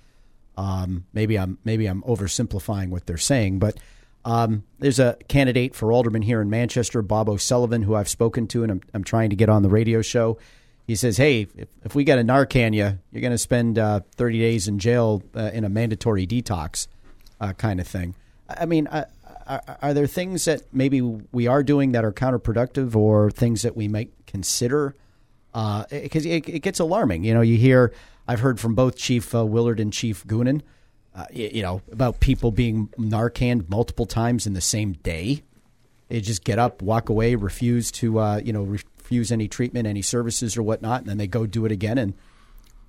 Um, 0.57 1.05
maybe 1.13 1.39
I'm 1.39 1.59
maybe 1.65 1.87
I'm 1.87 2.03
oversimplifying 2.03 2.91
what 2.91 3.07
they're 3.07 3.17
saying, 3.17 3.59
but 3.59 3.77
um, 4.25 4.65
there's 4.79 5.01
a 5.01 5.17
candidate 5.29 5.75
for 5.75 5.93
alderman 5.93 6.23
here 6.23 6.41
in 6.41 6.49
Manchester, 6.49 7.03
Bob 7.03 7.29
O'Sullivan, 7.29 7.83
who 7.83 7.95
I've 7.95 8.09
spoken 8.09 8.47
to, 8.49 8.63
and 8.63 8.73
I'm, 8.73 8.81
I'm 8.95 9.05
trying 9.05 9.31
to 9.31 9.37
get 9.37 9.49
on 9.49 9.63
the 9.63 9.69
radio 9.69 10.01
show 10.01 10.39
he 10.87 10.97
says, 10.97 11.17
"Hey, 11.17 11.47
if, 11.57 11.69
if 11.85 11.95
we 11.95 12.05
get 12.05 12.19
a 12.19 12.23
Narcan 12.23 12.75
you, 12.75 12.99
you're 13.11 13.21
going 13.21 13.33
to 13.33 13.39
spend 13.39 13.79
uh, 13.79 14.01
30 14.17 14.39
days 14.39 14.69
in 14.69 14.79
jail 14.79 15.23
uh, 15.35 15.51
in 15.53 15.65
a 15.65 15.69
mandatory 15.69 16.27
detox 16.27 16.89
uh, 17.41 17.53
kind 17.55 17.81
of 17.81 17.87
thing." 17.87 18.15
I 18.49 18.67
mean, 18.67 18.87
are, 18.89 19.09
are, 19.81 19.95
there 19.95 20.07
things 20.07 20.45
that 20.45 20.63
maybe 20.73 21.01
we 21.01 21.47
are 21.47 21.63
doing 21.63 21.93
that 21.93 22.05
are 22.05 22.13
counterproductive, 22.13 22.95
or 22.95 23.31
things 23.31 23.63
that 23.63 23.77
we 23.77 23.89
might 23.89 24.11
consider? 24.27 24.95
Because 25.53 26.27
uh, 26.27 26.31
it, 26.31 26.49
it, 26.49 26.61
gets 26.61 26.81
alarming. 26.81 27.25
You 27.25 27.33
know, 27.33 27.41
you 27.41 27.57
hear 27.57 27.93
I've 28.27 28.41
heard 28.41 28.59
from 28.59 28.75
both 28.75 28.97
Chief 28.97 29.35
uh, 29.35 29.45
Willard 29.45 29.81
and 29.81 29.93
Chief 29.93 30.27
Goonan, 30.27 30.63
uh, 31.15 31.27
you, 31.33 31.51
you 31.55 31.63
know, 31.63 31.83
about 31.93 32.21
people 32.21 32.51
being 32.51 32.89
Narcan 32.99 33.69
multiple 33.69 34.07
times 34.07 34.47
in 34.47 34.55
the 34.55 34.61
same 34.61 34.95
day. 34.95 35.43
They 36.09 36.21
just 36.21 36.45
get 36.45 36.59
up, 36.59 36.83
walk 36.83 37.09
away, 37.09 37.35
refuse 37.35 37.91
to, 37.93 38.41
you 38.45 38.53
know, 38.53 38.63
refuse 39.05 39.31
any 39.31 39.49
treatment, 39.49 39.87
any 39.87 40.03
services 40.03 40.57
or 40.57 40.63
whatnot, 40.63 41.01
and 41.01 41.09
then 41.09 41.19
they 41.19 41.27
go 41.27 41.47
do 41.47 41.67
it 41.67 41.73
again. 41.73 41.99
And 41.99 42.15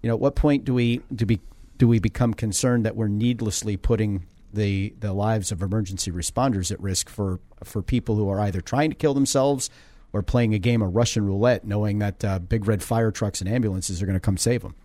you 0.02 0.08
know, 0.08 0.16
at 0.16 0.22
what 0.22 0.36
point 0.36 0.66
do 0.66 0.74
we 0.74 1.02
do 1.14 1.26
we 1.26 1.40
do 1.78 1.88
we 1.88 2.00
become 2.00 2.34
concerned 2.34 2.86
that 2.86 2.96
we're 2.96 3.08
needlessly 3.08 3.76
putting 3.76 4.26
the 4.54 4.94
the 5.00 5.14
lives 5.14 5.52
of 5.52 5.62
emergency 5.62 6.12
responders 6.12 6.72
at 6.72 6.80
risk 6.80 7.10
for 7.10 7.40
for 7.64 7.82
people 7.82 8.16
who 8.16 8.30
are 8.30 8.40
either 8.40 8.62
trying 8.62 8.90
to 8.90 8.96
kill 8.96 9.14
themselves 9.14 9.70
or 10.14 10.22
playing 10.22 10.54
a 10.54 10.60
game 10.60 10.82
of 10.82 10.96
Russian 10.96 11.26
roulette, 11.26 11.66
knowing 11.66 12.00
that 12.00 12.24
uh, 12.24 12.40
big 12.40 12.66
red 12.68 12.82
fire 12.82 13.12
trucks 13.12 13.42
and 13.42 13.50
ambulances 13.50 14.02
are 14.02 14.06
going 14.06 14.16
to 14.16 14.22
come 14.22 14.38
save 14.38 14.62
them? 14.62 14.76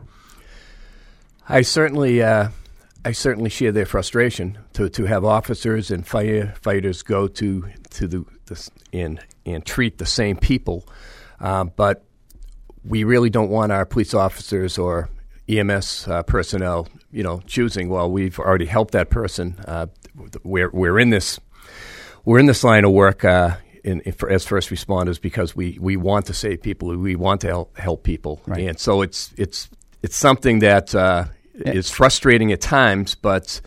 I 1.51 1.63
certainly. 1.63 2.23
Uh 2.23 2.49
I 3.03 3.13
certainly 3.13 3.49
share 3.49 3.73
their 3.73 3.87
frustration 3.87 4.59
to, 4.75 4.91
to 4.91 5.05
have 5.07 5.25
officers 5.25 5.91
and 5.91 6.05
firefighters 6.05 7.03
go 7.03 7.29
to 7.29 7.65
to 7.93 8.07
the, 8.07 8.25
the 8.45 8.71
and 8.93 9.19
and 9.47 9.65
treat 9.65 9.97
the 9.99 10.05
same 10.07 10.37
people 10.37 10.85
Uh, 11.41 11.65
but 11.65 12.05
we 12.85 13.05
really 13.05 13.31
don't 13.31 13.49
want 13.51 13.73
our 13.73 13.87
police 13.87 14.13
officers 14.13 14.77
or 14.79 15.09
EMS 15.49 16.07
uh, 16.09 16.23
personnel, 16.25 16.87
you 17.11 17.23
know, 17.23 17.41
choosing. 17.47 17.89
Well, 17.89 18.11
we've 18.11 18.39
already 18.39 18.67
helped 18.67 18.93
that 18.93 19.09
person. 19.09 19.57
Uh, 19.67 19.87
we're 20.45 20.71
we're 20.73 20.99
in 21.01 21.09
this 21.11 21.41
we're 22.27 22.39
in 22.41 22.47
this 22.47 22.63
line 22.63 22.85
of 22.85 22.93
work 22.93 23.25
uh, 23.25 23.57
in, 23.83 24.01
in, 24.03 24.15
as 24.29 24.45
first 24.45 24.69
responders 24.69 25.19
because 25.19 25.57
we, 25.57 25.79
we 25.81 25.97
want 25.97 26.27
to 26.27 26.35
save 26.35 26.61
people. 26.63 26.95
We 26.99 27.17
want 27.17 27.41
to 27.41 27.47
help, 27.49 27.79
help 27.79 28.03
people, 28.03 28.43
Right. 28.47 28.69
and 28.69 28.79
so 28.79 29.01
it's 29.03 29.33
it's 29.39 29.71
it's 30.03 30.17
something 30.17 30.59
that 30.61 30.95
uh. 30.95 31.25
Is 31.61 31.91
frustrating 31.91 32.53
at 32.53 32.61
times, 32.61 33.15
but 33.15 33.61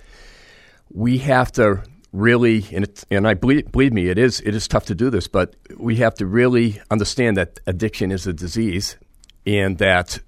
we 0.92 1.20
have 1.20 1.52
to 1.54 1.84
really 2.12 2.66
and 2.72 2.88
and 3.10 3.28
I 3.28 3.34
believe, 3.34 3.72
believe 3.72 3.94
me, 3.94 4.08
it 4.08 4.18
is 4.18 4.40
it 4.42 4.56
is 4.56 4.68
tough 4.68 4.86
to 4.86 4.96
do 4.96 5.10
this, 5.10 5.28
but 5.28 5.56
we 5.78 5.98
have 5.98 6.16
to 6.16 6.26
really 6.26 6.82
understand 6.92 7.38
that 7.38 7.60
addiction 7.68 8.12
is 8.12 8.28
a 8.28 8.34
disease, 8.34 8.98
and 9.46 9.78
that 9.80 10.20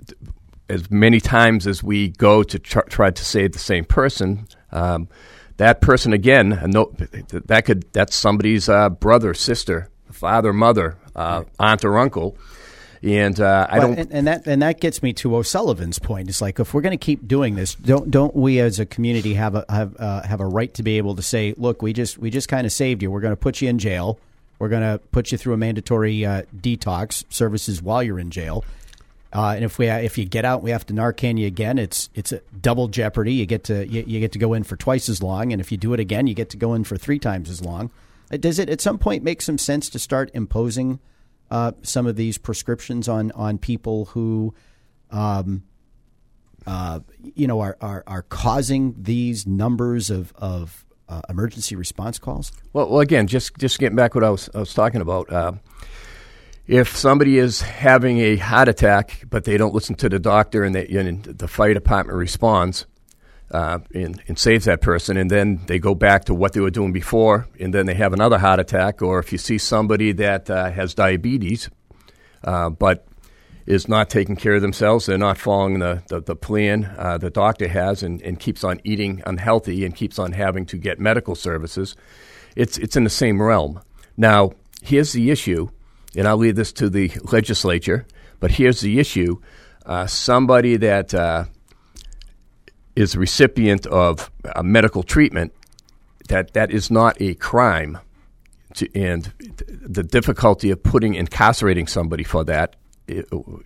as 0.70 0.90
many 0.90 1.20
times 1.20 1.68
as 1.68 1.84
we 1.84 2.10
go 2.10 2.44
to 2.44 2.60
tr- 2.60 2.90
try 2.90 3.12
to 3.12 3.24
save 3.24 3.52
the 3.52 3.60
same 3.60 3.86
person. 3.86 4.48
Um, 4.72 5.08
that 5.58 5.80
person 5.80 6.12
again, 6.12 6.60
no, 6.68 6.94
that 7.30 7.66
could 7.66 7.86
that's 7.94 8.16
somebody's 8.16 8.68
uh, 8.68 8.90
brother, 8.90 9.34
sister, 9.34 9.90
father, 10.12 10.52
mother, 10.52 10.98
uh, 11.16 11.44
aunt 11.60 11.86
or 11.86 11.98
uncle, 11.98 12.38
and 13.04 13.40
uh, 13.40 13.68
I 13.70 13.80
Well, 13.80 13.88
don't. 13.90 14.00
and, 14.00 14.12
and 14.12 14.28
that 14.28 14.48
and 14.48 14.62
that 14.62 14.80
gets 14.80 15.02
me 15.04 15.14
to 15.14 15.36
O'Sullivan's 15.36 16.00
point. 16.00 16.30
It's 16.30 16.42
like 16.42 16.60
if 16.60 16.74
we're 16.74 16.82
going 16.82 16.98
to 16.98 17.04
keep 17.06 17.28
doing 17.28 17.56
this, 17.56 17.76
don't 17.76 18.10
don't 18.12 18.36
we 18.36 18.60
as 18.60 18.80
a 18.80 18.86
community 18.86 19.34
have 19.36 19.56
a 19.56 19.66
have 19.70 19.96
uh, 20.00 20.24
have 20.24 20.42
a 20.42 20.46
right 20.48 20.74
to 20.76 20.84
be 20.84 20.98
able 20.98 21.16
to 21.16 21.22
say, 21.22 21.54
look, 21.58 21.82
we 21.82 21.94
just 21.94 22.18
we 22.18 22.30
just 22.30 22.48
kind 22.48 22.66
of 22.66 22.72
saved 22.72 23.02
you. 23.02 23.12
We're 23.12 23.22
going 23.22 23.34
to 23.34 23.38
put 23.38 23.62
you 23.62 23.70
in 23.70 23.80
jail. 23.80 24.20
We're 24.60 24.70
going 24.70 24.84
to 24.84 25.00
put 25.12 25.32
you 25.32 25.38
through 25.38 25.54
a 25.54 25.58
mandatory 25.58 26.26
uh, 26.26 26.44
detox 26.56 27.26
services 27.30 27.82
while 27.82 28.02
you're 28.02 28.20
in 28.20 28.32
jail. 28.32 28.64
Uh, 29.34 29.50
and 29.56 29.66
if 29.66 29.78
we 29.78 29.90
if 29.90 30.18
you 30.18 30.24
get 30.24 30.46
out, 30.46 30.64
we 30.64 30.72
have 30.72 30.86
to 30.86 30.94
Narcan 30.94 31.38
you 31.38 31.46
again. 31.46 31.78
It's 31.78 32.10
it's 32.16 32.32
a 32.32 32.40
double 32.62 32.88
jeopardy. 32.88 33.34
You 33.34 33.46
get 33.46 33.66
to 33.66 33.86
you, 33.86 34.04
you 34.08 34.22
get 34.22 34.32
to 34.32 34.40
go 34.40 34.54
in 34.54 34.64
for 34.64 34.78
twice 34.78 35.10
as 35.10 35.22
long, 35.22 35.52
and 35.52 35.60
if 35.60 35.72
you 35.74 35.78
do 35.78 35.94
it 35.94 36.00
again, 36.00 36.26
you 36.28 36.34
get 36.34 36.50
to 36.52 36.58
go 36.58 36.74
in 36.74 36.86
for 36.86 36.96
three 36.98 37.20
times 37.20 37.50
as 37.50 37.62
long. 37.62 37.92
Does 38.40 38.58
it 38.60 38.70
at 38.70 38.80
some 38.80 38.98
point 38.98 39.24
make 39.24 39.42
some 39.42 39.58
sense 39.58 39.90
to 39.90 40.00
start 40.00 40.32
imposing 40.34 41.00
uh, 41.52 41.72
some 41.82 42.08
of 42.08 42.16
these 42.16 42.38
prescriptions 42.38 43.08
on 43.08 43.32
on 43.32 43.58
people 43.58 44.06
who, 44.06 44.54
um, 45.12 45.64
uh, 46.66 47.00
you 47.22 47.48
know, 47.48 47.62
are, 47.62 47.78
are 47.82 48.04
are 48.08 48.24
causing 48.24 48.96
these 48.98 49.46
numbers 49.46 50.10
of 50.10 50.34
of 50.38 50.86
uh, 51.08 51.22
emergency 51.30 51.76
response 51.76 52.18
calls? 52.20 52.52
Well, 52.74 52.90
well, 52.90 53.00
again, 53.02 53.28
just 53.28 53.58
just 53.58 53.80
getting 53.80 53.96
back 53.96 54.16
what 54.16 54.24
I 54.24 54.30
was 54.30 54.50
I 54.54 54.60
was 54.60 54.74
talking 54.74 55.02
about. 55.02 55.32
Uh, 55.32 55.54
if 56.68 56.98
somebody 56.98 57.38
is 57.38 57.62
having 57.62 58.18
a 58.20 58.38
heart 58.38 58.68
attack, 58.68 59.24
but 59.30 59.44
they 59.44 59.56
don't 59.56 59.76
listen 59.76 59.94
to 59.98 60.10
the 60.10 60.18
doctor, 60.18 60.64
and, 60.64 60.74
they, 60.74 60.88
and 60.88 61.24
the 61.24 61.48
fire 61.48 61.76
department 61.76 62.18
responds 62.18 62.88
uh, 63.52 63.80
and, 63.94 64.22
and 64.28 64.40
saves 64.40 64.66
that 64.66 64.82
person, 64.82 65.18
and 65.18 65.30
then 65.30 65.62
they 65.68 65.80
go 65.80 65.96
back 65.96 66.26
to 66.26 66.34
what 66.34 66.54
they 66.54 66.60
were 66.60 66.72
doing 66.72 66.92
before, 66.92 67.48
and 67.60 67.74
then 67.74 67.86
they 67.86 67.94
have 67.94 68.14
another 68.14 68.38
heart 68.38 68.60
attack, 68.60 69.02
or 69.02 69.20
if 69.20 69.32
you 69.32 69.38
see 69.38 69.58
somebody 69.58 70.12
that 70.14 70.50
uh, 70.50 70.72
has 70.72 70.94
diabetes, 70.94 71.70
uh, 72.44 72.70
but 72.70 73.08
is 73.66 73.88
not 73.88 74.10
taking 74.10 74.36
care 74.36 74.56
of 74.56 74.62
themselves, 74.62 75.06
they're 75.06 75.18
not 75.18 75.38
following 75.38 75.80
the, 75.80 76.04
the, 76.10 76.22
the 76.22 76.36
plan 76.36 76.86
uh, 76.98 77.18
the 77.18 77.30
doctor 77.30 77.68
has, 77.68 78.04
and, 78.04 78.22
and 78.22 78.40
keeps 78.40 78.64
on 78.64 78.80
eating 78.84 79.22
unhealthy 79.26 79.86
and 79.86 79.96
keeps 79.96 80.20
on 80.20 80.32
having 80.32 80.66
to 80.66 80.78
get 80.78 81.00
medical 81.00 81.36
services, 81.36 81.96
it's, 82.56 82.78
it's 82.78 82.96
in 82.96 83.04
the 83.04 83.10
same 83.10 83.42
realm. 83.42 83.80
Now, 84.18 84.52
here's 84.82 85.14
the 85.14 85.32
issue, 85.32 85.70
and 86.16 86.28
I'll 86.28 86.38
leave 86.38 86.56
this 86.56 86.74
to 86.74 86.90
the 86.90 87.12
legislature, 87.32 88.06
but 88.40 88.52
here's 88.52 88.82
the 88.82 89.00
issue. 89.00 89.38
Uh, 89.86 90.08
somebody 90.08 90.78
that 90.78 91.14
is 92.96 93.16
a 93.16 93.20
recipient 93.20 93.86
of 93.88 94.32
uh, 94.56 94.64
medical 94.64 95.04
treatment, 95.04 95.54
that, 96.30 96.54
that 96.54 96.72
is 96.72 96.90
not 96.90 97.20
a 97.22 97.36
crime. 97.36 97.98
To, 98.76 98.90
and 98.94 99.32
the 99.68 100.04
difficulty 100.04 100.70
of 100.72 100.84
putting 100.84 101.16
incarcerating 101.16 101.88
somebody 101.88 102.26
for 102.26 102.44
that 102.44 102.76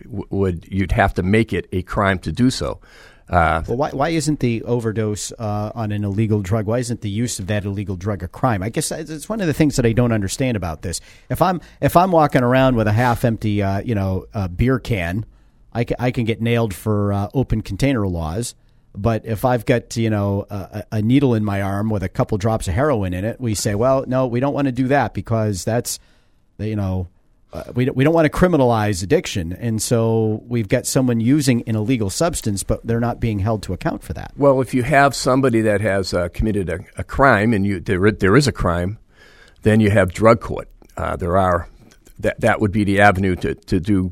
would 0.06 0.68
you'd 0.70 0.92
have 0.92 1.14
to 1.14 1.22
make 1.22 1.52
it 1.52 1.66
a 1.72 1.82
crime 1.82 2.18
to 2.20 2.30
do 2.30 2.50
so. 2.50 2.80
Uh, 3.28 3.62
Well, 3.66 3.76
why, 3.76 3.90
why 3.90 4.08
isn't 4.10 4.40
the 4.40 4.62
overdose 4.62 5.32
uh, 5.38 5.72
on 5.74 5.92
an 5.92 6.04
illegal 6.04 6.42
drug? 6.42 6.66
Why 6.66 6.78
isn't 6.78 7.00
the 7.00 7.10
use 7.10 7.38
of 7.38 7.46
that 7.46 7.64
illegal 7.64 7.96
drug 7.96 8.22
a 8.22 8.28
crime? 8.28 8.62
I 8.62 8.68
guess 8.68 8.92
it's 8.92 9.28
one 9.28 9.40
of 9.40 9.46
the 9.46 9.54
things 9.54 9.76
that 9.76 9.86
I 9.86 9.92
don't 9.92 10.12
understand 10.12 10.56
about 10.56 10.82
this. 10.82 11.00
If 11.28 11.40
I'm 11.40 11.60
if 11.80 11.96
I'm 11.96 12.12
walking 12.12 12.42
around 12.42 12.76
with 12.76 12.86
a 12.86 12.92
half 12.92 13.24
empty, 13.24 13.62
uh, 13.62 13.80
you 13.80 13.94
know, 13.94 14.26
beer 14.54 14.78
can, 14.78 15.24
I 15.72 15.84
can, 15.84 15.96
I 15.98 16.10
can 16.10 16.24
get 16.24 16.40
nailed 16.40 16.74
for 16.74 17.12
uh, 17.12 17.28
open 17.32 17.62
container 17.62 18.06
laws. 18.06 18.54
But 18.94 19.24
if 19.24 19.44
I've 19.44 19.66
got 19.66 19.96
you 19.96 20.10
know 20.10 20.46
a, 20.50 20.84
a 20.92 21.02
needle 21.02 21.34
in 21.34 21.44
my 21.44 21.62
arm 21.62 21.90
with 21.90 22.02
a 22.02 22.08
couple 22.08 22.38
drops 22.38 22.68
of 22.68 22.74
heroin 22.74 23.14
in 23.14 23.24
it, 23.24 23.40
we 23.40 23.54
say, 23.54 23.74
well, 23.74 24.04
no, 24.06 24.26
we 24.26 24.40
don't 24.40 24.54
want 24.54 24.66
to 24.66 24.72
do 24.72 24.88
that 24.88 25.14
because 25.14 25.64
that's 25.64 25.98
you 26.58 26.76
know 26.76 27.08
uh, 27.52 27.64
we 27.74 27.84
don't, 27.84 27.96
we 27.96 28.04
don't 28.04 28.14
want 28.14 28.30
to 28.30 28.30
criminalize 28.30 29.02
addiction, 29.02 29.52
and 29.52 29.82
so 29.82 30.42
we've 30.46 30.68
got 30.68 30.86
someone 30.86 31.20
using 31.20 31.62
an 31.68 31.74
illegal 31.74 32.10
substance, 32.10 32.62
but 32.62 32.84
they're 32.86 33.00
not 33.00 33.18
being 33.18 33.40
held 33.40 33.62
to 33.64 33.72
account 33.72 34.02
for 34.02 34.12
that. 34.12 34.32
Well, 34.36 34.60
if 34.60 34.72
you 34.72 34.84
have 34.84 35.14
somebody 35.16 35.60
that 35.62 35.80
has 35.80 36.14
uh, 36.14 36.28
committed 36.28 36.68
a, 36.68 36.78
a 36.96 37.04
crime 37.04 37.52
and 37.52 37.66
you 37.66 37.80
there, 37.80 38.10
there 38.12 38.36
is 38.36 38.46
a 38.46 38.52
crime, 38.52 38.98
then 39.62 39.80
you 39.80 39.90
have 39.90 40.12
drug 40.12 40.40
court. 40.40 40.68
Uh, 40.96 41.16
there 41.16 41.36
are 41.36 41.68
that 42.20 42.40
that 42.40 42.60
would 42.60 42.70
be 42.70 42.84
the 42.84 43.00
avenue 43.00 43.34
to, 43.36 43.54
to 43.54 43.80
do 43.80 44.10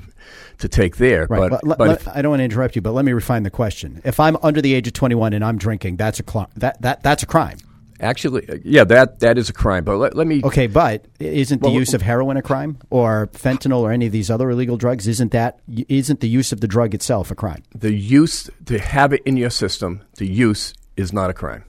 to 0.59 0.69
take 0.69 0.97
there. 0.97 1.27
Right. 1.29 1.51
But, 1.51 1.61
But, 1.65 1.79
but 1.79 1.89
let- 1.89 2.01
if- 2.01 2.09
I 2.09 2.23
don't 2.23 2.31
want 2.31 2.41
to 2.41 2.45
interrupt 2.45 2.77
you, 2.77 2.83
but 2.83 2.93
let 2.93 3.05
me 3.05 3.13
refine 3.13 3.43
the 3.45 3.51
question. 3.51 4.01
If 4.05 4.19
I'm 4.21 4.37
under 4.43 4.61
the 4.61 4.75
age 4.75 4.87
of 4.87 4.93
21 4.93 5.33
and 5.33 5.45
I'm 5.45 5.59
drinking, 5.59 5.97
that's 5.97 6.21
a 6.21 6.25
cl- 6.29 6.51
that, 6.57 6.81
that 6.83 7.03
that's 7.03 7.23
a 7.23 7.27
crime. 7.27 7.59
actually, 8.01 8.49
uh, 8.49 8.57
yeah, 8.65 8.85
that 8.85 9.21
that 9.21 9.39
is 9.39 9.49
a 9.49 9.53
crime. 9.53 9.85
But 9.85 9.97
let, 9.99 10.17
let 10.17 10.27
me 10.27 10.41
Okay, 10.45 10.67
but 10.69 11.05
isn't 11.19 11.63
the 11.63 11.69
Well, 11.69 11.75
use 11.79 11.95
of 11.95 12.03
heroin 12.03 12.37
a 12.37 12.43
crime 12.43 12.79
or 12.91 13.29
fentanyl 13.33 13.81
or 13.81 13.91
any 13.93 14.07
of 14.07 14.13
these 14.13 14.31
other 14.31 14.51
illegal 14.51 14.77
drugs? 14.77 15.07
Isn't 15.09 15.33
that 15.33 15.59
isn't 15.89 16.21
the 16.21 16.29
use 16.29 16.53
of 16.53 16.61
the 16.61 16.69
drug 16.69 16.95
itself 16.95 17.31
a 17.31 17.35
crime? 17.35 17.63
the 17.75 17.93
use 17.93 18.49
to 18.67 18.79
have 18.79 19.13
it 19.13 19.23
in 19.25 19.37
your 19.37 19.51
system. 19.51 20.03
The 20.17 20.27
use 20.27 20.75
is 20.97 21.13
not 21.13 21.29
a 21.31 21.35
crime. 21.35 21.65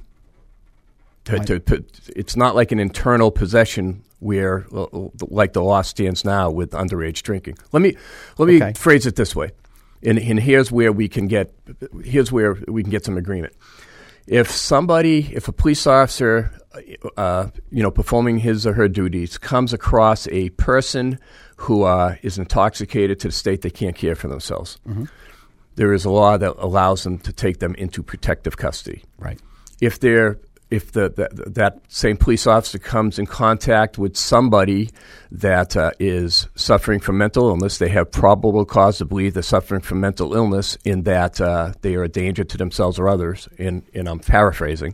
To, 1.25 1.37
to, 1.39 1.59
put 1.59 1.99
it's 2.15 2.35
not 2.35 2.55
like 2.55 2.71
an 2.71 2.79
internal 2.79 3.29
possession 3.29 4.03
where, 4.19 4.65
uh, 4.73 4.85
like 5.29 5.53
the 5.53 5.63
law 5.63 5.81
stands 5.81 6.23
now 6.25 6.49
with 6.49 6.71
underage 6.71 7.21
drinking. 7.23 7.57
Let 7.71 7.81
me 7.81 7.95
let 8.37 8.47
me 8.47 8.55
Okay. 8.57 8.73
phrase 8.73 9.05
it 9.05 9.15
this 9.15 9.35
way, 9.35 9.51
and, 10.03 10.19
and 10.19 10.39
here's 10.39 10.71
where 10.71 10.91
we 10.91 11.07
can 11.07 11.27
get 11.27 11.51
here's 12.03 12.31
where 12.31 12.57
we 12.67 12.83
can 12.83 12.91
get 12.91 13.05
some 13.05 13.17
agreement. 13.17 13.53
If 14.27 14.51
somebody, 14.51 15.31
if 15.33 15.47
a 15.47 15.51
police 15.51 15.87
officer, 15.87 16.51
uh, 17.17 17.47
you 17.71 17.81
know, 17.81 17.89
performing 17.89 18.37
his 18.37 18.67
or 18.67 18.73
her 18.73 18.87
duties, 18.87 19.39
comes 19.39 19.73
across 19.73 20.27
a 20.27 20.49
person 20.51 21.17
who 21.55 21.83
uh, 21.83 22.15
is 22.21 22.37
intoxicated 22.37 23.19
to 23.21 23.29
the 23.29 23.31
state 23.31 23.61
they 23.63 23.71
can't 23.71 23.95
care 23.95 24.13
for 24.15 24.27
themselves, 24.27 24.77
there 25.75 25.93
is 25.93 26.05
a 26.05 26.11
law 26.11 26.37
that 26.37 26.53
allows 26.59 27.03
them 27.03 27.17
to 27.19 27.33
take 27.33 27.57
them 27.59 27.73
into 27.75 28.03
protective 28.03 28.57
custody 28.57 29.03
Right. 29.17 29.39
if 29.81 29.99
they're 29.99 30.37
if 30.71 30.91
the, 30.91 31.09
the, 31.09 31.49
that 31.49 31.79
same 31.87 32.15
police 32.17 32.45
officer 32.45 32.77
comes 32.77 33.17
in 33.17 33.25
contact 33.25 33.97
with 33.97 34.15
somebody 34.15 34.89
that 35.31 35.75
uh, 35.75 35.91
is 35.99 36.47
suffering 36.55 36.99
from 36.99 37.17
mental 37.17 37.49
illness, 37.49 37.77
they 37.79 37.89
have 37.89 38.11
probable 38.11 38.65
cause 38.65 38.99
to 38.99 39.05
believe 39.05 39.33
they're 39.33 39.43
suffering 39.43 39.81
from 39.81 39.99
mental 39.99 40.35
illness 40.35 40.77
in 40.85 41.03
that 41.03 41.41
uh, 41.41 41.73
they 41.81 41.95
are 41.95 42.03
a 42.03 42.09
danger 42.09 42.43
to 42.43 42.57
themselves 42.57 42.99
or 42.99 43.09
others, 43.09 43.49
and, 43.57 43.83
and 43.95 44.07
I'm 44.07 44.19
paraphrasing, 44.19 44.93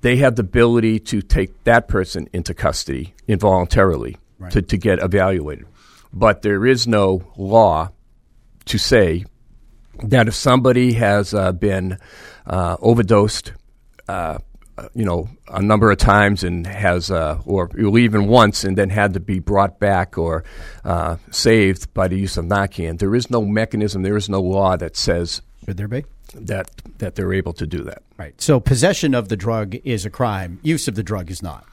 they 0.00 0.16
have 0.16 0.36
the 0.36 0.42
ability 0.42 0.98
to 1.00 1.22
take 1.22 1.64
that 1.64 1.86
person 1.88 2.28
into 2.32 2.54
custody 2.54 3.14
involuntarily 3.26 4.16
Right. 4.40 4.52
to, 4.52 4.62
to 4.62 4.76
get 4.76 5.02
evaluated. 5.02 5.66
But 6.12 6.42
there 6.42 6.64
is 6.64 6.86
no 6.86 7.24
law 7.36 7.90
to 8.66 8.78
say 8.78 9.24
that 10.04 10.28
if 10.28 10.34
somebody 10.34 10.92
has 10.92 11.34
uh, 11.34 11.50
been 11.50 11.98
uh, 12.46 12.76
overdosed, 12.80 13.52
uh, 14.06 14.38
you 14.94 15.04
know, 15.04 15.28
a 15.48 15.62
number 15.62 15.90
of 15.90 15.98
times 15.98 16.44
and 16.44 16.66
has, 16.66 17.10
uh, 17.10 17.40
or 17.44 17.70
even 17.78 18.26
once, 18.26 18.64
and 18.64 18.76
then 18.76 18.90
had 18.90 19.14
to 19.14 19.20
be 19.20 19.38
brought 19.38 19.78
back 19.78 20.18
or 20.18 20.44
uh, 20.84 21.16
saved 21.30 21.92
by 21.94 22.08
the 22.08 22.18
use 22.18 22.36
of 22.36 22.44
Narcan, 22.44 22.98
there 22.98 23.14
is 23.14 23.30
no 23.30 23.44
mechanism, 23.44 24.02
there 24.02 24.16
is 24.16 24.28
no 24.28 24.40
law 24.40 24.76
that 24.76 24.96
says 24.96 25.42
Should 25.64 25.76
there 25.76 25.88
be? 25.88 26.04
that 26.34 26.70
that 26.98 27.14
they're 27.14 27.32
able 27.32 27.52
to 27.54 27.66
do 27.66 27.82
that. 27.84 28.02
Right. 28.16 28.40
So 28.40 28.60
possession 28.60 29.14
of 29.14 29.28
the 29.28 29.36
drug 29.36 29.76
is 29.84 30.04
a 30.04 30.10
crime. 30.10 30.58
Use 30.62 30.88
of 30.88 30.94
the 30.94 31.02
drug 31.02 31.30
is 31.30 31.42
not. 31.42 31.64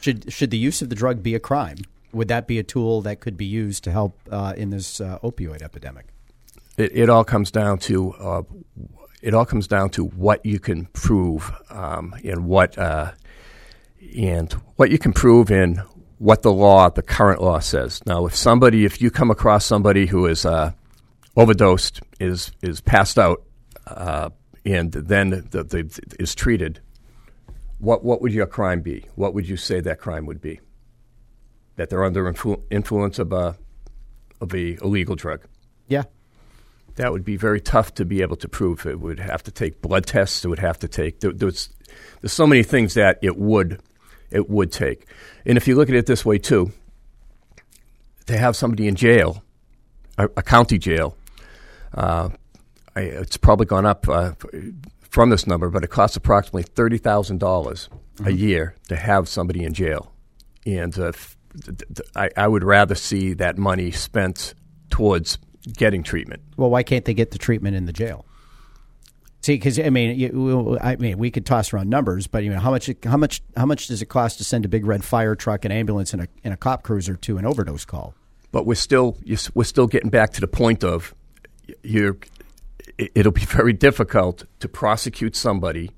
Should 0.00 0.32
should 0.32 0.50
the 0.50 0.58
use 0.58 0.82
of 0.82 0.88
the 0.88 0.94
drug 0.94 1.22
be 1.22 1.34
a 1.34 1.40
crime? 1.40 1.78
Would 2.12 2.28
that 2.28 2.46
be 2.46 2.58
a 2.58 2.62
tool 2.62 3.02
that 3.02 3.20
could 3.20 3.36
be 3.36 3.44
used 3.44 3.84
to 3.84 3.92
help 3.92 4.18
uh, 4.30 4.54
in 4.56 4.70
this 4.70 5.00
uh, 5.00 5.18
opioid 5.22 5.62
epidemic? 5.62 6.06
It, 6.76 6.90
it 6.96 7.10
all 7.10 7.24
comes 7.24 7.50
down 7.50 7.78
to 7.80 8.12
uh, 8.14 8.42
it 9.22 9.34
all 9.34 9.44
comes 9.44 9.66
down 9.66 9.90
to 9.90 10.04
what 10.04 10.44
you 10.44 10.58
can 10.58 10.86
prove 10.86 11.52
um, 11.70 12.14
and 12.24 12.46
what 12.46 12.76
uh, 12.78 13.12
and 14.16 14.52
what 14.76 14.90
you 14.90 14.98
can 14.98 15.12
prove 15.12 15.50
in 15.50 15.82
what 16.18 16.42
the 16.42 16.52
law, 16.52 16.90
the 16.90 17.02
current 17.02 17.40
law 17.40 17.58
says. 17.58 18.04
Now, 18.04 18.26
if 18.26 18.36
somebody, 18.36 18.84
if 18.84 19.00
you 19.00 19.10
come 19.10 19.30
across 19.30 19.64
somebody 19.64 20.06
who 20.06 20.26
is 20.26 20.44
uh, 20.44 20.72
overdosed, 21.36 22.00
is 22.18 22.52
is 22.62 22.80
passed 22.80 23.18
out, 23.18 23.42
uh, 23.86 24.30
and 24.64 24.92
then 24.92 25.30
the, 25.30 25.64
the, 25.64 26.14
is 26.18 26.34
treated, 26.34 26.80
what 27.78 28.04
what 28.04 28.20
would 28.20 28.32
your 28.32 28.46
crime 28.46 28.82
be? 28.82 29.06
What 29.14 29.34
would 29.34 29.48
you 29.48 29.56
say 29.56 29.80
that 29.80 29.98
crime 29.98 30.26
would 30.26 30.40
be? 30.40 30.60
That 31.76 31.88
they're 31.88 32.04
under 32.04 32.30
influ- 32.30 32.62
influence 32.70 33.18
of 33.18 33.32
a 33.32 33.56
of 34.40 34.54
a 34.54 34.74
illegal 34.82 35.16
drug. 35.16 35.46
Yeah. 35.88 36.04
That 36.96 37.12
would 37.12 37.24
be 37.24 37.36
very 37.36 37.60
tough 37.60 37.94
to 37.94 38.04
be 38.04 38.22
able 38.22 38.36
to 38.36 38.48
prove. 38.48 38.84
It 38.86 39.00
would 39.00 39.20
have 39.20 39.42
to 39.44 39.50
take 39.50 39.80
blood 39.80 40.06
tests. 40.06 40.44
It 40.44 40.48
would 40.48 40.58
have 40.58 40.78
to 40.80 40.88
take. 40.88 41.20
There, 41.20 41.32
there's, 41.32 41.70
there's 42.20 42.32
so 42.32 42.46
many 42.46 42.62
things 42.62 42.94
that 42.94 43.18
it 43.22 43.36
would 43.36 43.80
it 44.30 44.48
would 44.48 44.72
take. 44.72 45.06
And 45.44 45.56
if 45.56 45.66
you 45.66 45.74
look 45.74 45.88
at 45.88 45.94
it 45.94 46.06
this 46.06 46.24
way 46.24 46.38
too, 46.38 46.72
to 48.26 48.38
have 48.38 48.56
somebody 48.56 48.86
in 48.86 48.94
jail, 48.94 49.42
a, 50.18 50.28
a 50.36 50.42
county 50.42 50.78
jail, 50.78 51.16
uh, 51.94 52.30
I, 52.94 53.00
it's 53.00 53.36
probably 53.36 53.66
gone 53.66 53.86
up 53.86 54.08
uh, 54.08 54.32
from 55.00 55.30
this 55.30 55.46
number, 55.46 55.68
but 55.68 55.84
it 55.84 55.90
costs 55.90 56.16
approximately 56.16 56.62
thirty 56.62 56.98
thousand 56.98 57.38
dollars 57.38 57.88
mm-hmm. 58.16 58.28
a 58.28 58.30
year 58.30 58.76
to 58.88 58.96
have 58.96 59.28
somebody 59.28 59.64
in 59.64 59.74
jail, 59.74 60.12
and 60.64 60.96
uh, 60.98 61.12
I, 62.14 62.30
I 62.36 62.46
would 62.46 62.64
rather 62.64 62.94
see 62.94 63.32
that 63.34 63.58
money 63.58 63.90
spent 63.90 64.54
towards 64.90 65.38
getting 65.76 66.02
treatment. 66.02 66.42
Well, 66.56 66.70
why 66.70 66.82
can't 66.82 67.04
they 67.04 67.14
get 67.14 67.30
the 67.30 67.38
treatment 67.38 67.76
in 67.76 67.86
the 67.86 67.92
jail? 67.92 68.24
See, 69.42 69.54
because 69.54 69.78
I 69.78 69.88
mean, 69.88 70.18
you, 70.18 70.78
I 70.82 70.96
mean, 70.96 71.16
we 71.16 71.30
could 71.30 71.46
toss 71.46 71.72
around 71.72 71.88
numbers, 71.88 72.26
but 72.26 72.44
you 72.44 72.50
know, 72.50 72.58
how 72.58 72.70
much, 72.70 72.90
how 73.04 73.16
much, 73.16 73.42
how 73.56 73.64
much 73.64 73.86
does 73.86 74.02
it 74.02 74.06
cost 74.06 74.36
to 74.38 74.44
send 74.44 74.66
a 74.66 74.68
big 74.68 74.84
red 74.84 75.02
fire 75.02 75.34
truck, 75.34 75.64
an 75.64 75.72
ambulance, 75.72 76.12
and 76.12 76.22
a, 76.22 76.28
and 76.44 76.52
a 76.52 76.58
cop 76.58 76.82
cruiser 76.82 77.16
to 77.16 77.38
an 77.38 77.46
overdose 77.46 77.86
call? 77.86 78.14
But 78.52 78.66
we're 78.66 78.74
still, 78.74 79.16
we're 79.54 79.64
still 79.64 79.86
getting 79.86 80.10
back 80.10 80.32
to 80.34 80.40
the 80.40 80.48
point 80.48 80.84
of 80.84 81.14
you're. 81.82 82.18
It'll 82.98 83.32
be 83.32 83.40
very 83.46 83.72
difficult 83.72 84.44
to 84.58 84.68
prosecute 84.68 85.34
somebody 85.34 85.90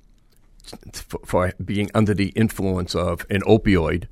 for, 0.92 1.20
for 1.24 1.52
being 1.64 1.90
under 1.94 2.14
the 2.14 2.28
influence 2.30 2.94
of 2.94 3.26
an 3.28 3.42
opioid, 3.42 4.04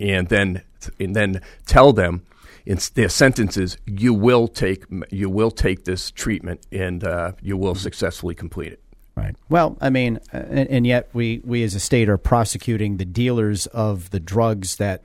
and 0.00 0.28
then 0.28 0.62
and 1.00 1.16
then 1.16 1.40
tell 1.64 1.94
them 1.94 2.26
in 2.66 2.78
their 2.94 3.08
sentences, 3.08 3.78
you 3.86 4.12
will 4.12 4.48
take 4.48 4.84
you 5.10 5.30
will 5.30 5.52
take 5.52 5.84
this 5.84 6.10
treatment 6.10 6.66
and 6.72 7.04
uh, 7.04 7.32
you 7.40 7.56
will 7.56 7.76
successfully 7.76 8.34
complete 8.34 8.72
it. 8.72 8.82
Right. 9.14 9.34
Well, 9.48 9.78
I 9.80 9.88
mean, 9.88 10.18
uh, 10.34 10.42
and, 10.50 10.68
and, 10.68 10.86
yet 10.86 11.08
we 11.14 11.40
we 11.42 11.62
as 11.62 11.74
a 11.74 11.80
state 11.80 12.10
are 12.10 12.18
prosecuting 12.18 12.98
the 12.98 13.06
dealers 13.06 13.66
of 13.68 14.10
the 14.10 14.20
drugs 14.20 14.76
that, 14.76 15.00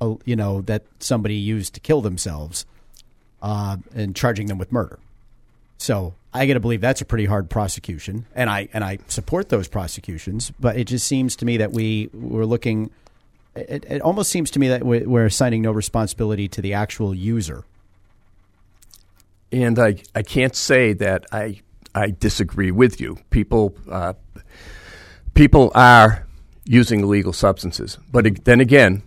uh, 0.00 0.14
you 0.24 0.34
know, 0.34 0.62
that 0.62 0.82
somebody 0.98 1.36
used 1.36 1.74
to 1.74 1.80
kill 1.80 2.00
themselves, 2.00 2.66
uh, 3.42 3.76
and 3.94 4.16
charging 4.16 4.48
them 4.48 4.58
with 4.58 4.72
murder. 4.72 4.98
So 5.78 6.14
I 6.34 6.46
got 6.46 6.54
to 6.54 6.60
believe 6.60 6.80
that's 6.80 7.00
a 7.00 7.04
pretty 7.04 7.26
hard 7.26 7.48
prosecution, 7.48 8.26
and 8.34 8.50
I 8.50 8.68
and 8.72 8.82
I 8.82 8.98
support 9.06 9.50
those 9.50 9.68
prosecutions. 9.68 10.50
But 10.58 10.76
it 10.76 10.84
just 10.84 11.06
seems 11.06 11.36
to 11.36 11.44
me 11.44 11.58
that 11.58 11.70
we 11.70 12.10
we're 12.12 12.44
looking 12.44 12.90
it, 13.54 13.84
it 13.88 14.02
almost 14.02 14.30
seems 14.30 14.50
to 14.52 14.58
me 14.58 14.68
that 14.68 14.84
we're 14.84 15.26
assigning 15.26 15.62
no 15.62 15.72
responsibility 15.72 16.48
to 16.48 16.62
the 16.62 16.74
actual 16.74 17.14
user. 17.14 17.64
And 19.52 19.78
I, 19.78 19.96
I 20.14 20.22
can't 20.22 20.54
say 20.54 20.92
that 20.94 21.26
I, 21.32 21.60
I 21.94 22.10
disagree 22.10 22.70
with 22.70 23.00
you. 23.00 23.18
People, 23.30 23.74
uh, 23.90 24.14
people 25.34 25.72
are 25.74 26.26
using 26.64 27.00
illegal 27.00 27.32
substances. 27.32 27.98
But 28.12 28.44
then 28.44 28.60
again, 28.60 29.02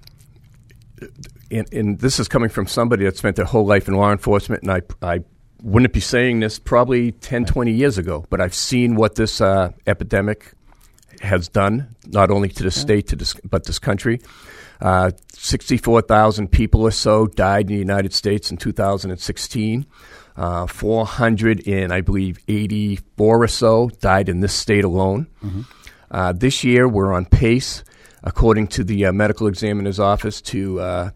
and, 1.49 1.71
and, 1.71 1.99
this 1.99 2.19
is 2.19 2.27
coming 2.27 2.49
from 2.49 2.67
somebody 2.67 3.06
that 3.06 3.15
spent 3.15 3.36
their 3.36 3.45
whole 3.45 3.65
life 3.65 3.88
in 3.88 3.93
law 3.93 4.12
enforcement, 4.12 4.63
and 4.63 4.71
I, 4.71 4.82
I 5.01 5.23
wouldn't 5.62 5.93
be 5.93 5.99
saying 5.99 6.39
this 6.39 6.60
probably 6.60 7.12
10, 7.12 7.45
20 7.45 7.71
years 7.71 7.97
ago, 7.97 8.25
but 8.29 8.41
I've 8.41 8.53
seen 8.53 8.95
what 8.95 9.15
this 9.15 9.39
uh, 9.39 9.71
epidemic 9.88 10.53
has 11.23 11.47
done, 11.47 11.95
not 12.07 12.29
only 12.29 12.49
to 12.49 12.63
the 12.63 12.71
state, 12.71 13.07
to 13.07 13.15
this, 13.15 13.33
but 13.49 13.65
this 13.65 13.79
country. 13.79 14.21
Uh, 14.81 15.12
64,000 15.33 16.49
people 16.49 16.81
or 16.81 16.91
so 16.91 17.27
died 17.27 17.62
in 17.62 17.67
the 17.67 17.79
United 17.79 18.13
States 18.13 18.51
in 18.51 18.57
2016. 18.57 19.86
Uh, 20.36 20.65
400 20.65 21.67
and 21.67 21.93
I 21.93 22.01
believe 22.01 22.39
84 22.47 23.43
or 23.43 23.47
so 23.47 23.89
died 24.01 24.29
in 24.29 24.39
this 24.39 24.53
state 24.53 24.83
alone. 24.83 25.27
Mm-hmm. 25.43 25.62
Uh, 26.09 26.33
this 26.33 26.63
year, 26.63 26.88
we're 26.88 27.13
on 27.13 27.25
pace, 27.25 27.83
according 28.23 28.67
to 28.67 28.83
the 28.83 29.05
uh, 29.05 29.12
medical 29.12 29.47
examiner's 29.47 29.99
office, 29.99 30.41
to 30.41 30.79
uh, 30.79 31.09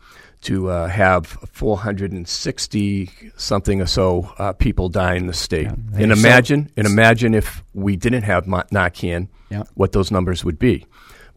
to 0.48 0.70
uh, 0.70 0.88
have 0.88 1.28
460 1.28 3.12
something 3.36 3.82
or 3.82 3.86
so 3.86 4.34
uh, 4.38 4.54
people 4.54 4.88
die 4.88 5.16
in 5.16 5.28
the 5.28 5.34
state. 5.34 5.66
Yeah. 5.66 6.02
And 6.02 6.12
imagine, 6.14 6.68
so, 6.68 6.74
and 6.78 6.88
imagine 6.88 7.34
if 7.34 7.66
we 7.74 7.98
didn't 7.98 8.24
have 8.24 8.46
Narcan, 8.46 9.28
yeah. 9.50 9.64
what 9.74 9.92
those 9.92 10.10
numbers 10.10 10.46
would 10.46 10.58
be. 10.58 10.86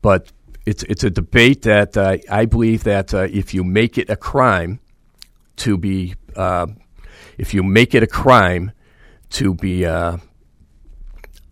But 0.01 0.31
it's 0.65 0.85
it's 0.85 1.03
a 1.03 1.11
debate 1.11 1.63
that 1.63 1.97
uh, 1.97 2.19
I 2.31 2.45
believe 2.47 2.85
that 2.85 3.13
uh, 3.13 3.27
if 3.33 3.53
you 3.53 3.65
make 3.65 3.99
it 3.99 4.09
a 4.11 4.17
crime 4.17 4.79
to 5.57 5.77
be, 5.77 6.15
uh, 6.37 6.69
if 7.37 7.53
you 7.53 7.65
make 7.65 7.97
it 7.97 8.05
a 8.05 8.07
crime 8.07 8.71
to 9.31 9.55
be 9.55 9.87
uh, 9.87 10.19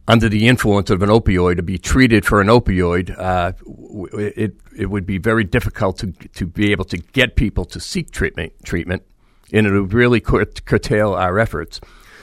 under 0.09 0.29
the 0.29 0.49
influence 0.49 0.89
of 0.89 1.03
an 1.03 1.11
opioid 1.11 1.57
to 1.57 1.63
be 1.63 1.79
treated 1.79 2.25
for 2.25 2.41
an 2.41 2.49
opioid, 2.49 3.15
uh, 3.17 3.53
it 4.19 4.57
it 4.75 4.87
would 4.87 5.05
be 5.05 5.19
very 5.19 5.45
difficult 5.45 5.99
to 5.99 6.13
to 6.35 6.47
be 6.47 6.73
able 6.73 6.87
to 6.87 6.97
get 6.97 7.37
people 7.37 7.67
to 7.67 7.79
seek 7.79 8.11
treatment 8.11 8.53
treatment, 8.65 9.03
and 9.53 9.67
it 9.67 9.71
would 9.71 9.93
really 9.93 10.21
curtail 10.21 11.13
our 11.13 11.39
efforts. 11.39 11.81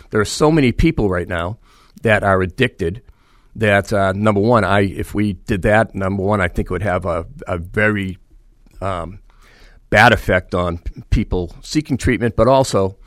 There 0.09 0.19
are 0.19 0.25
so 0.25 0.51
many 0.51 0.71
people 0.71 1.09
right 1.09 1.27
now 1.27 1.59
that 2.01 2.23
are 2.23 2.41
addicted. 2.41 3.03
That 3.57 3.93
uh, 3.93 4.11
number 4.11 4.41
one, 4.41 4.65
I 4.65 4.81
if 4.81 5.13
we 5.13 5.33
did 5.33 5.61
that, 5.61 5.95
number 5.95 6.23
one, 6.23 6.41
I 6.41 6.49
think 6.49 6.65
it 6.65 6.71
would 6.71 6.81
have 6.81 7.05
a 7.05 7.25
a 7.47 7.57
very 7.57 8.17
um, 8.81 9.19
bad 9.89 10.11
effect 10.11 10.53
on 10.53 10.79
people 11.09 11.55
seeking 11.61 11.95
treatment, 11.95 12.35
but 12.35 12.47
also 12.49 12.97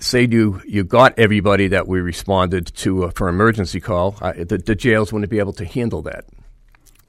say 0.00 0.26
you 0.26 0.60
you 0.66 0.84
got 0.84 1.18
everybody 1.18 1.68
that 1.68 1.86
we 1.86 2.00
responded 2.00 2.66
to 2.76 3.04
uh, 3.04 3.10
for 3.14 3.28
emergency 3.28 3.80
call, 3.80 4.12
the, 4.12 4.62
the, 4.64 4.74
jails 4.74 5.12
wouldn't 5.12 5.30
be 5.30 5.38
able 5.38 5.52
to 5.54 5.64
handle 5.64 6.02
that. 6.02 6.24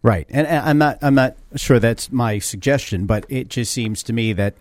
Right, 0.03 0.27
and, 0.29 0.47
and, 0.47 0.67
I'm 0.67 0.77
not 0.77 0.97
I'm 1.01 1.15
not 1.15 1.37
sure 1.55 1.79
that's 1.79 2.11
my 2.11 2.39
suggestion, 2.39 3.05
but 3.05 3.25
it 3.29 3.49
just 3.49 3.71
seems 3.71 4.03
to 4.03 4.13
me 4.13 4.33
that 4.33 4.55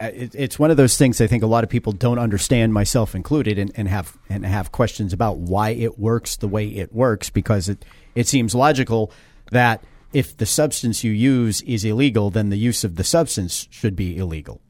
uh, 0.00 0.06
it, 0.14 0.34
it's 0.34 0.58
one 0.58 0.70
of 0.70 0.76
those 0.76 0.96
things 0.96 1.20
I 1.20 1.26
think 1.26 1.42
a 1.42 1.48
lot 1.48 1.64
of 1.64 1.70
people 1.70 1.92
don't 1.92 2.18
understand, 2.18 2.72
myself 2.72 3.14
included, 3.14 3.58
and, 3.58 3.72
and 3.74 3.88
have 3.88 4.16
and 4.28 4.44
have 4.46 4.72
questions 4.72 5.12
about 5.12 5.38
why 5.38 5.70
it 5.70 5.98
works 5.98 6.36
the 6.36 6.48
way 6.48 6.68
it 6.68 6.94
works 6.94 7.28
because 7.28 7.68
it 7.68 7.84
it 8.14 8.28
seems 8.28 8.54
logical 8.54 9.12
that 9.50 9.84
if 10.12 10.36
the 10.36 10.46
substance 10.46 11.04
you 11.04 11.12
use 11.12 11.62
is 11.62 11.84
illegal, 11.84 12.30
then 12.30 12.50
the 12.50 12.56
use 12.56 12.82
of 12.82 12.96
the 12.96 13.04
substance 13.04 13.68
should 13.70 13.94
be 13.94 14.16
illegal 14.16 14.60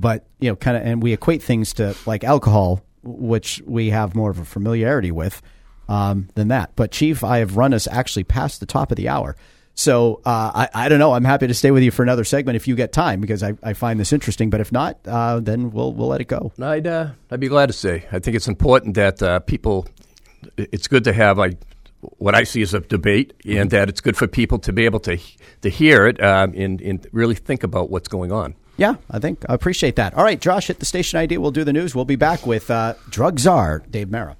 but 0.00 0.26
you 0.40 0.48
know, 0.48 0.56
kind 0.56 0.76
of, 0.76 0.82
and 0.84 1.02
we 1.02 1.12
equate 1.12 1.42
things 1.42 1.72
to 1.74 1.94
like 2.06 2.24
alcohol, 2.24 2.82
which 3.02 3.62
we 3.66 3.90
have 3.90 4.14
more 4.14 4.30
of 4.30 4.38
a 4.38 4.44
familiarity 4.44 5.10
with 5.10 5.42
um, 5.88 6.28
than 6.34 6.48
that. 6.48 6.72
But 6.76 6.90
Chief, 6.90 7.24
I 7.24 7.38
have 7.38 7.56
run 7.56 7.74
us 7.74 7.86
actually 7.86 8.24
past 8.24 8.60
the 8.60 8.66
top 8.66 8.90
of 8.90 8.96
the 8.96 9.08
hour. 9.08 9.36
So 9.74 10.20
uh, 10.24 10.50
I, 10.54 10.68
I 10.74 10.88
don't 10.88 10.98
know. 10.98 11.12
I'm 11.12 11.24
happy 11.24 11.46
to 11.46 11.54
stay 11.54 11.70
with 11.70 11.84
you 11.84 11.92
for 11.92 12.02
another 12.02 12.24
segment 12.24 12.56
if 12.56 12.66
you 12.66 12.74
get 12.74 12.92
time 12.92 13.20
because 13.20 13.44
I, 13.44 13.54
I 13.62 13.74
find 13.74 14.00
this 14.00 14.12
interesting. 14.12 14.50
But 14.50 14.60
if 14.60 14.72
not, 14.72 14.98
uh, 15.06 15.38
then 15.38 15.70
we'll 15.70 15.92
we'll 15.92 16.08
let 16.08 16.20
it 16.20 16.26
go. 16.26 16.52
I'd 16.60 16.86
uh, 16.86 17.10
I'd 17.30 17.38
be 17.38 17.46
glad 17.46 17.66
to 17.66 17.72
say. 17.72 18.04
I 18.10 18.18
think 18.18 18.36
it's 18.36 18.48
important 18.48 18.96
that 18.96 19.22
uh, 19.22 19.38
people. 19.40 19.86
It's 20.56 20.88
good 20.88 21.04
to 21.04 21.12
have 21.12 21.38
like 21.38 21.58
what 22.00 22.34
I 22.34 22.42
see 22.42 22.62
as 22.62 22.74
a 22.74 22.80
debate, 22.80 23.34
mm-hmm. 23.38 23.60
and 23.60 23.70
that 23.70 23.88
it's 23.88 24.00
good 24.00 24.16
for 24.16 24.26
people 24.26 24.58
to 24.60 24.72
be 24.72 24.84
able 24.84 25.00
to 25.00 25.16
to 25.62 25.68
hear 25.68 26.08
it 26.08 26.20
um, 26.20 26.54
and 26.56 26.80
and 26.80 27.06
really 27.12 27.36
think 27.36 27.62
about 27.62 27.88
what's 27.88 28.08
going 28.08 28.32
on. 28.32 28.56
Yeah, 28.78 28.94
I 29.10 29.18
think 29.18 29.44
I 29.48 29.54
appreciate 29.54 29.96
that. 29.96 30.14
All 30.14 30.24
right, 30.24 30.40
Josh, 30.40 30.68
hit 30.68 30.78
the 30.78 30.86
station 30.86 31.18
ID. 31.18 31.36
We'll 31.36 31.50
do 31.50 31.64
the 31.64 31.72
news. 31.72 31.94
We'll 31.94 32.06
be 32.06 32.16
back 32.16 32.46
with 32.46 32.70
uh, 32.70 32.94
drug 33.10 33.38
czar 33.40 33.82
Dave 33.90 34.08
Mara. 34.08 34.38